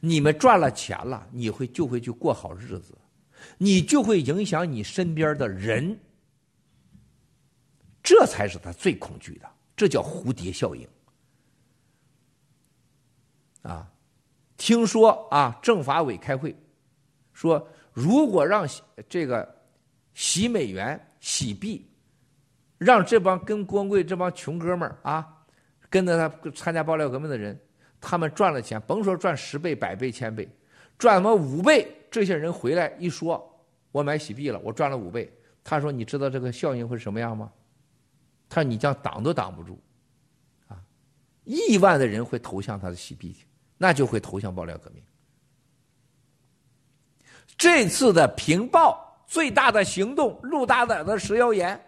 [0.00, 2.98] 你们赚了钱了，你会就会去过好日子，
[3.58, 5.96] 你就会影响你身边的人，
[8.02, 10.84] 这才是他最恐惧的，这叫蝴蝶效应。
[13.62, 13.88] 啊，
[14.56, 16.52] 听说啊，政法委开会
[17.32, 18.68] 说，如果让
[19.08, 19.48] 这个
[20.12, 21.84] 洗美元、洗币。
[22.78, 25.28] 让这帮跟光贵这帮穷哥们儿啊，
[25.90, 27.58] 跟着他参加爆料革命的人，
[28.00, 30.48] 他们赚了钱，甭说赚十倍、百倍、千倍，
[30.96, 33.44] 赚他妈五倍，这些人回来一说，
[33.90, 35.32] 我买洗币了，我赚了五倍。
[35.64, 37.52] 他说：“你知道这个效应会什么样吗？”
[38.48, 39.78] 他说：“你将挡都挡不住，
[40.68, 40.80] 啊，
[41.44, 43.36] 亿万的人会投向他的洗币，
[43.76, 45.02] 那就会投向爆料革命。
[47.56, 51.78] 这次的平报最大的行动，陆大胆的食谣言。”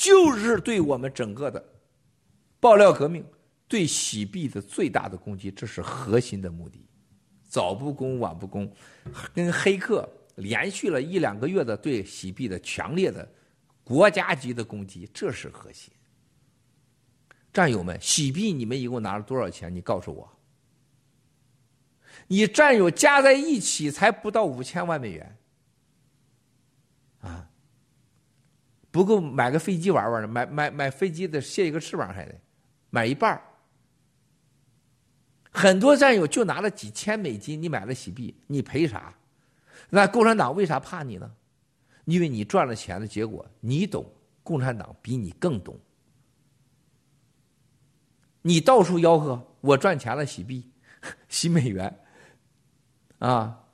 [0.00, 1.62] 就是对我们整个的
[2.58, 3.22] 爆料革命、
[3.68, 6.88] 对洗币的最大的攻击，这是核心的目的。
[7.46, 8.72] 早不攻晚不攻，
[9.34, 13.30] 跟黑客连续了一两个月的对洗币的强烈的
[13.84, 15.92] 国家级的攻击，这是核心。
[17.52, 19.74] 战友们，洗币你们一共拿了多少钱？
[19.74, 20.26] 你告诉我。
[22.26, 25.36] 你战友加在一起才不到五千万美元。
[28.90, 32.34] 不够买个飞机玩玩呢，买买买飞机的卸一个翅膀还得
[32.90, 33.40] 买一半
[35.52, 39.14] 很多战友就拿了几千美金，你买了洗币，你赔啥？
[39.90, 41.30] 那共产党为啥怕你呢？
[42.04, 44.04] 因为你赚了钱的结果，你懂，
[44.42, 45.78] 共产党比你更懂。
[48.42, 50.70] 你到处吆喝，我赚钱了，洗币，
[51.28, 51.98] 洗美元，
[53.18, 53.64] 啊，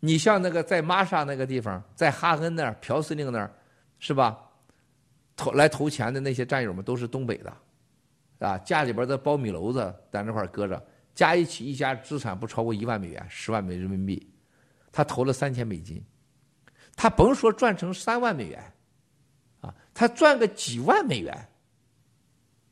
[0.00, 3.52] 你像那个在玛莎那个地方，在哈恩那儿，朴司令那儿。
[4.00, 4.36] 是吧？
[5.36, 7.56] 投来投钱的那些战友们都是东北的，
[8.40, 14.30] 啊，家里边的苞米篓子在那块搁着，加一起一家资产不超过一万美元，十万美人民币，
[14.92, 16.04] 他投了三千美金，
[16.94, 18.72] 他甭说赚成三万美元，
[19.60, 21.48] 啊，他赚个几万美元，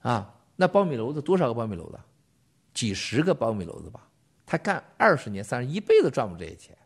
[0.00, 1.98] 啊，那苞米篓子多少个苞米篓子？
[2.74, 4.06] 几十个苞米篓子吧，
[4.44, 6.76] 他干二十年、三十一辈子赚不这些钱，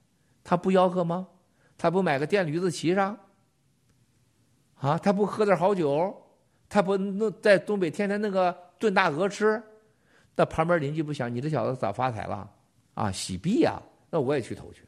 [0.45, 1.27] 他不吆喝吗？
[1.77, 3.19] 他不买个电驴子骑上？
[4.83, 6.13] 啊，他不喝点好酒，
[6.69, 9.63] 他不弄在东北天天那个炖大鹅吃，
[10.35, 12.51] 那旁边邻居不想你这小子咋发财了？
[12.95, 13.81] 啊，洗币呀，
[14.11, 14.83] 那我也去投去。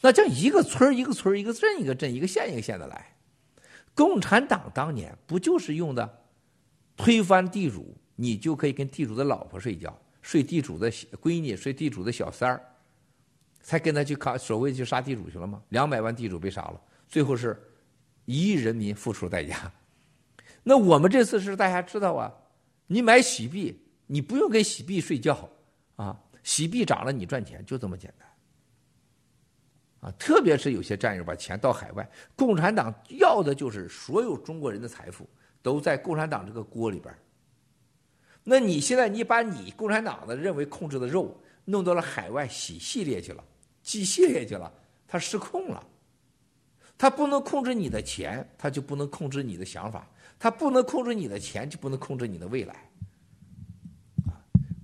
[0.00, 3.04] 那叫一个村一个村一个镇一个镇，一个县一个县的来。
[3.92, 6.24] 共产党当年不就是用的
[6.96, 12.62] 推翻地主，你就可以跟地主的老婆睡觉，睡地主的闺女，睡地主的小三儿，
[13.60, 15.60] 才跟他去抗所谓去杀地主去了吗？
[15.70, 17.60] 两百万地主被杀了，最后是。
[18.24, 19.72] 一亿人民付出代价，
[20.62, 22.32] 那我们这次是大家知道啊，
[22.86, 25.48] 你买洗币，你不用给洗币睡觉
[25.96, 28.28] 啊，洗币涨了你赚钱，就这么简单。
[30.00, 35.28] 啊，特别是有些战友把钱到海外，共产党要的就是所有中国人的财富
[35.60, 37.14] 都在共产党这个锅里边。
[38.42, 43.44] 那你现在你把你共产党的认为控制的肉弄到了海外洗系列去了，
[43.82, 44.72] 寄系列去了，
[45.06, 45.86] 他失控了。
[47.00, 50.02] 他不能控制你的钱，他就不能控制你的想法；
[50.38, 52.74] 他不能控制你的钱，就不能控制你的未来。
[54.26, 54.36] 啊，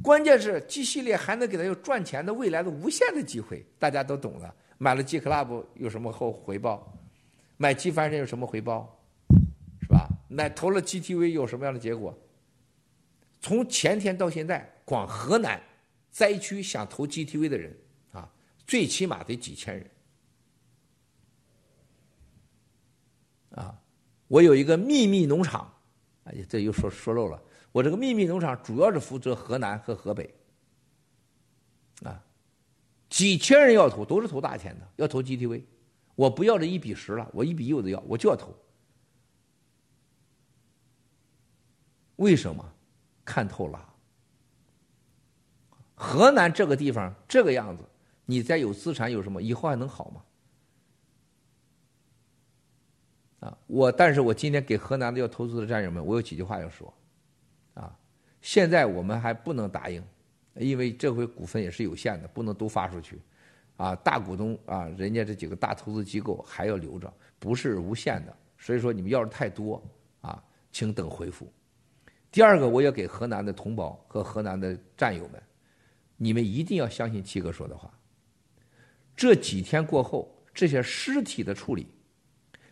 [0.03, 4.55] 关键是 G 系列还能给他有赚钱的未来的无限的机会，大家都懂的。
[4.79, 6.91] 买了 G Club 有什么后回报？
[7.59, 8.99] 买 G 翻身有什么回报？
[9.83, 10.09] 是吧？
[10.29, 12.19] 买投了 GTV 有什么样的结果？
[13.43, 15.61] 从前天到现在，光河南
[16.11, 17.77] 灾区想投 GTV 的人
[18.13, 18.27] 啊，
[18.67, 19.87] 最起码得几千人。
[23.57, 23.83] 啊，
[24.29, 25.73] 我有一个秘密农场，
[26.25, 27.43] 哎，这又说说漏了。
[27.73, 30.33] 我这个秘密农场主要是负责河南和河北，
[32.03, 32.23] 啊，
[33.11, 35.63] 几千人要投，都是投大钱的，要投 GTV。
[36.15, 38.55] 我不要这一比十了，我一比一我都要，我就要投。
[42.17, 42.73] 为什么？
[43.25, 43.95] 看透了。
[45.95, 47.83] 河南这个地方这个样子，
[48.27, 49.43] 你再有资产有什么？
[49.43, 50.23] 以后还能好吗？
[53.67, 56.93] 我但是我今天给河南的要投资的战友们，我有几句话要说，
[57.75, 57.95] 啊，
[58.41, 60.03] 现在我们还不能答应，
[60.55, 63.21] 因为这回股份也是有限的，不能都发出去，
[63.77, 69.83] 啊，大股东啊，人家这几个大投资机构还要留着，不是无限的，所以说你们要是太多
[70.21, 70.43] 啊，
[70.73, 71.53] 请等回复。
[72.31, 75.43] 第二个，我要给河南的同胞和河南的战友们，
[76.17, 77.91] 你们一定要相信七哥说的话。
[79.15, 81.87] 这几天过后，这些尸体的处理。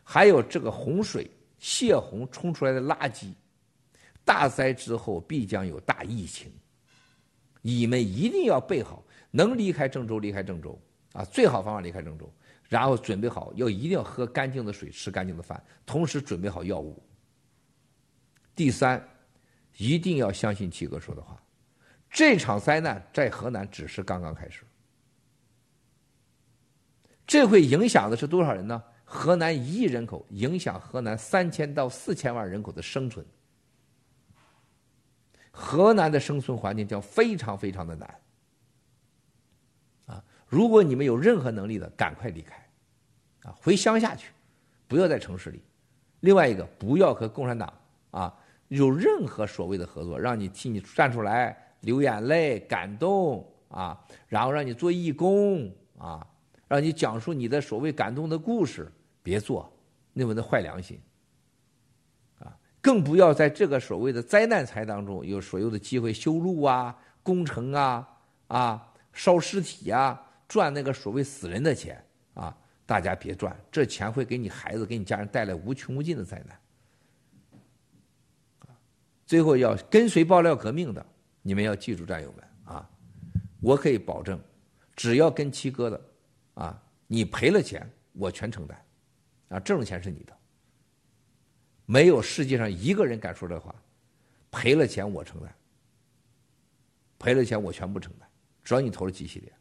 [0.05, 1.29] 还有这个洪水
[1.59, 3.33] 泄洪冲出来的垃圾，
[4.25, 6.53] 大灾之后必将有大疫情。
[7.63, 10.79] 你们一定要备好，能离开郑州离开郑州
[11.15, 12.31] 啊，最好方法离开郑州，
[12.69, 17.03] 然后准备好要一定要喝干净的水，吃干净的饭，同时准备好药物。
[18.55, 19.03] 第三，
[19.79, 21.43] 一定要相信七哥说的话，
[22.11, 24.63] 这场灾难在河南只是刚刚开始，
[27.27, 28.83] 这会影响的是多少人呢？
[29.15, 33.25] 河南一亿人口影响河南三千到四千万人口的生存，
[35.53, 38.21] 河南的生存环境将非常非常的难。
[40.07, 42.57] 啊，如果你们有任何能力的，赶快离开，
[43.45, 44.33] 啊，回乡下去，
[44.89, 45.63] 不要在城市里。
[46.21, 47.73] 另外一个，不要和共产党
[48.11, 48.37] 啊
[48.67, 56.27] 有任何所谓的合作，让你替你站出来流眼泪、感动啊，然后让你做义工啊，
[56.67, 58.91] 让你讲述你的所谓感动的故事。
[59.25, 59.73] 别做，
[60.13, 61.01] 那么的坏良心，
[62.39, 68.07] 啊，更不要在这个所谓的灾难财当中有所有的机会修路啊、工程啊、
[68.49, 72.05] 啊烧尸体啊，赚那个所谓死人的钱
[72.35, 72.55] 啊，
[72.85, 76.61] 大家别赚，这钱会给你孩子、给你家人带来无穷无尽的灾难。
[79.25, 81.05] 最后要跟随爆料革命的，
[81.41, 82.45] 你们要记住，战友们
[82.75, 82.91] 啊，
[83.63, 84.39] 我可以保证，
[84.95, 86.01] 只要跟七哥的，
[86.53, 88.84] 啊，你赔了钱，我全承担。
[89.55, 90.37] 啊，这种钱是你的，
[91.87, 93.73] 没有世界上一个人敢说这话，
[94.51, 95.55] 赔了钱我承担，
[97.21, 98.29] 赔了钱我全部承担，
[98.65, 99.53] 只要你投了几系列，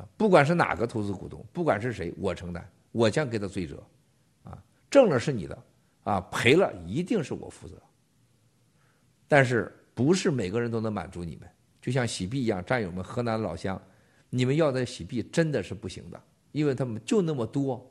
[0.00, 3.84] 啊，不管是哪个投资股东，不管是谁，我承担，我将给他追责，
[4.44, 5.64] 啊，挣了是你的，
[6.04, 7.82] 啊，赔了一定是我负责，
[9.26, 11.50] 但是不是每个人都能满足你们，
[11.82, 13.82] 就像洗币一样，战友们，河南老乡，
[14.30, 16.22] 你们要的洗币真的是不行的，
[16.52, 17.90] 因为他们就那么多。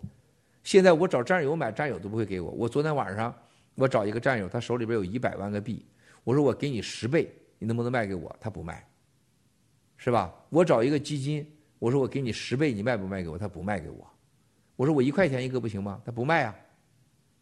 [0.68, 2.51] 现在我找战友买，战友都不会给我。
[2.51, 3.34] 我昨天晚上，
[3.76, 5.86] 我找一个战友，他手里边有一百万个币，
[6.26, 8.36] 我说我给你十倍，你能不能卖给我？
[8.38, 8.86] 他不卖，
[9.95, 10.36] 是吧？
[10.49, 11.49] 我找一个基金，
[11.80, 13.38] 我说我给你十倍，你卖不卖给我？
[13.38, 14.05] 他不卖给我。
[14.76, 16.01] 我说我一块钱一个不行吗？
[16.03, 16.55] 他不卖啊，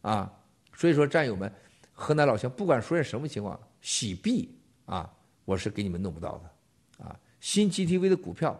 [0.02, 0.32] 啊，
[0.72, 1.52] 所以说战友们，
[1.90, 5.12] 河南老乡，不管出现什么情况，洗币啊，
[5.44, 8.56] 我是给你们弄不到的，啊，新 GTV 的股票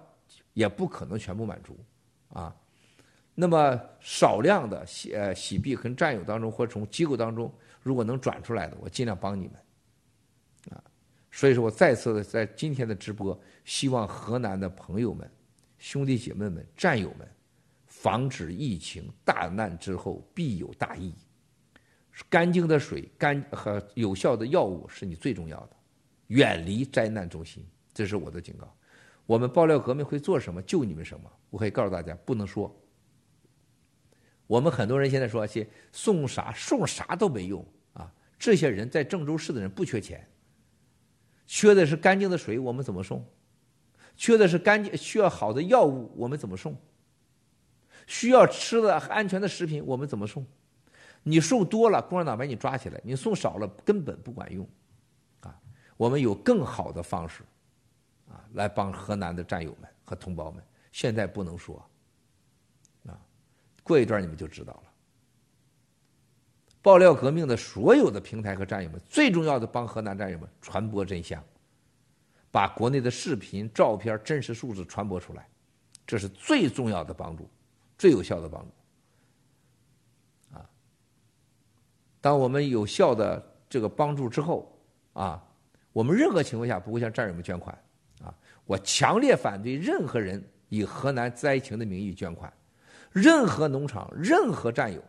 [0.54, 1.78] 也不可能全部满足，
[2.30, 2.52] 啊。
[3.38, 9.54] 那么少量的洗呃洗币跟战友当中，或从机构当中，如果能转出来的，我尽量帮你们，
[10.70, 10.82] 啊，
[11.30, 15.30] 所以说我再次的在今天的直播，希望河南的朋友们、
[15.76, 17.28] 兄弟姐妹们、战友们，
[17.84, 21.14] 防止疫情大难之后必有大疫，
[22.30, 25.76] 干净的水、干和有效的药物是你最重要的，
[26.28, 27.62] 远离灾难中心，
[27.92, 28.74] 这是我的警告。
[29.26, 30.62] 我们爆料革命会做什么？
[30.62, 31.30] 救你们什么？
[31.50, 32.74] 我可以告诉大家，不能说。
[34.46, 38.12] 我们很多人现在说些送啥送啥都没用啊！
[38.38, 40.26] 这些人在郑州市的人不缺钱，
[41.46, 43.24] 缺的是干净的水，我们怎么送？
[44.16, 46.76] 缺的是干净需要好的药物，我们怎么送？
[48.06, 50.46] 需要吃的安全的食品，我们怎么送？
[51.24, 54.64] 你送多了，共产党把你抓起来；你送少了，根本不管用。
[55.40, 55.58] 啊，
[55.96, 57.42] 我们有更好的方式，
[58.28, 60.62] 啊，来帮河南的战友们和同胞们。
[60.92, 61.84] 现在不能说。
[63.86, 64.82] 过一段你们就知道了。
[66.82, 71.42] 爆料革命的所有的平台和战友们，最重要的帮河南战友们传播真相，
[72.50, 75.48] 把国内的视频、照片、真实数字传播出来，
[76.06, 77.48] 这是最重要的帮助，
[77.98, 80.56] 最有效的帮助。
[80.56, 80.70] 啊，
[82.20, 84.72] 当我们有效的这个帮助之后，
[85.12, 85.44] 啊，
[85.92, 87.76] 我们任何情况下不会向战友们捐款，
[88.22, 88.32] 啊，
[88.64, 92.52] 我强烈反对任何人以河南灾情的名义捐款，
[93.16, 95.02] 任何农场、任何战友。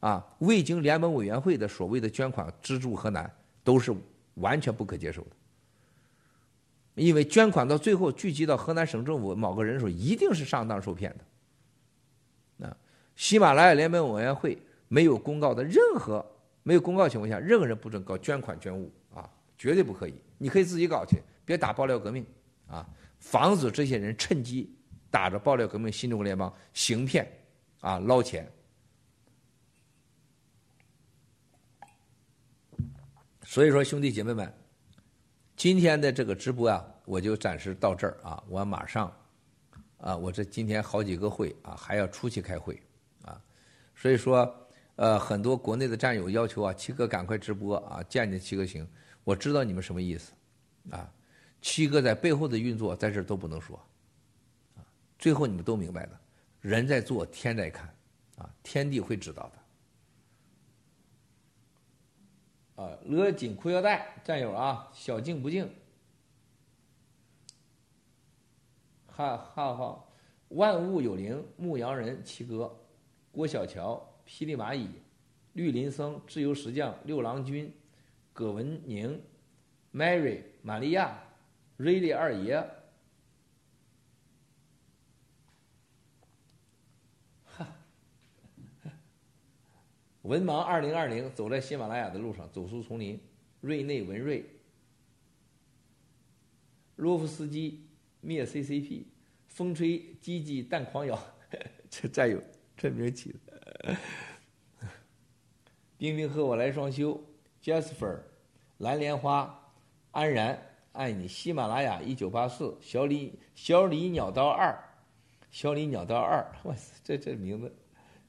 [0.00, 3.28] 啊，未经联盟委员会的所谓的捐款资助河南，
[3.64, 3.92] 都是
[4.34, 5.30] 完全不可接受的。
[6.94, 12.66] 因为捐款到最后聚集到河南省政府某个人的时候，一定是上当受骗的。
[12.66, 12.76] 啊，
[13.16, 16.24] 喜马拉雅联盟委员会没有公告的任何
[16.62, 20.14] 没有公告情况下，任何人不准搞捐款捐物啊，绝对不可以。
[20.38, 22.24] 你可以自己搞去，别打爆料革命
[22.68, 24.72] 啊，防止这些人趁机
[25.10, 27.26] 打着爆料革命新中国联邦行骗
[27.80, 28.50] 啊捞钱。
[33.42, 34.52] 所以说，兄弟姐妹们，
[35.56, 38.44] 今天的这个直播啊，我就暂时到这儿啊。
[38.46, 39.10] 我马上
[39.96, 42.78] 啊，我这今天好几个会啊，还要出去开会
[43.22, 43.40] 啊。
[43.94, 48.86] 所以说，呃，很多国内的战友要求啊，七哥赶快直播啊，见见七哥行。
[49.24, 50.32] 我知道你们什么意思
[50.90, 51.10] 啊。
[51.62, 53.82] 七哥在背后的运作，在这儿都不能说。
[55.18, 56.20] 最后你们都明白了，
[56.60, 57.92] 人在做，天在看
[58.36, 59.50] 啊，天地会知道
[62.76, 62.84] 的。
[62.84, 65.68] 啊，勒紧裤腰带，战友啊，小静不静，
[69.08, 70.04] 哈哈哈，
[70.50, 72.78] 万物有灵，牧羊人七哥，
[73.32, 74.88] 郭小乔，霹雳蚂蚁，
[75.54, 77.74] 绿林僧，自由石匠，六郎君，
[78.32, 79.20] 葛文宁
[79.92, 81.18] ，Mary，玛利亚，
[81.76, 82.64] 瑞丽二爷。
[90.22, 93.20] 文盲二零二零走在喜马拉雅的路上，走出丛林。
[93.60, 94.44] 瑞内文瑞，
[96.94, 97.88] 洛夫斯基
[98.20, 99.02] 灭 CCP，
[99.48, 101.18] 风吹鸡鸡蛋狂咬，
[101.90, 102.40] 这战友
[102.76, 103.96] 这名起的。
[105.98, 107.20] 冰冰和我来双休
[107.60, 108.20] ，Jasper，
[108.76, 109.72] 蓝莲花，
[110.12, 114.78] 安然爱你，喜马拉雅一九八四，小李小李鸟刀二，
[115.50, 117.74] 小李鸟刀二，我这这名字。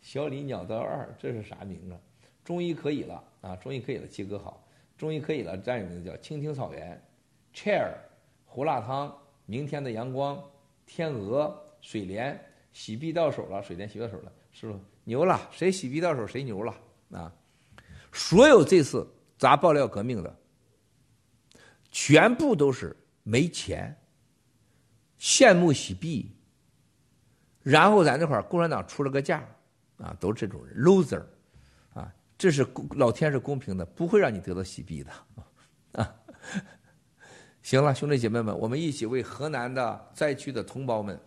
[0.02, 1.98] 小李鸟刀二，这是啥名字？
[2.44, 3.56] 终于可以了啊！
[3.58, 4.66] 终于可以了，七哥好，
[4.98, 5.56] 终于可以了。
[5.56, 7.00] 战友名字叫青青草原
[7.54, 7.92] ，chair，
[8.46, 10.42] 胡辣汤，明天的阳光，
[10.86, 12.40] 天鹅，水莲，
[12.74, 16.74] 洗币到手了，水莲洗到手了，师傅牛了，谁洗币到手谁牛了
[17.12, 17.32] 啊！
[18.12, 20.36] 所有这次砸爆料革命的，
[21.92, 23.96] 全部都是没钱，
[25.20, 26.32] 羡慕洗币，
[27.62, 29.48] 然后咱这块共产党出了个价。
[30.00, 31.22] 啊，都是这种人，loser，
[31.94, 35.12] 啊，这是老天是公平的，不会让你得到洗币的，
[35.92, 36.16] 啊，
[37.62, 41.20] 行了，兄弟姐妹们，我们一起为河南的灾区的同胞们，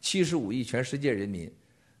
[0.00, 1.50] 七十五亿全世界人民，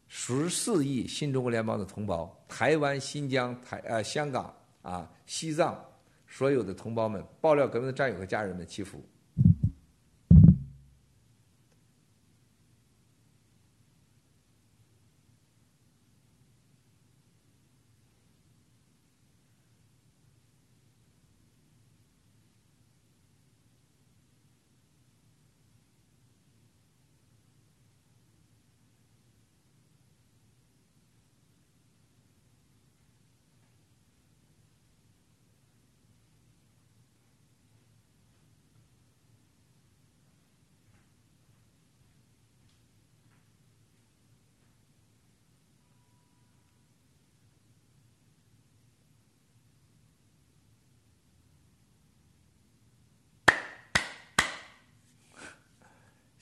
[0.08, 4.52] 十四亿新中国联邦的同胞，台湾、新疆、台呃香港
[4.82, 5.82] 啊、西藏
[6.26, 9.00] 所有的同胞们，爆料革命的战友和家人们祈福。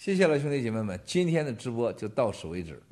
[0.05, 2.83] 谢谢了，兄弟姐妹们，今天的直播就到此为止。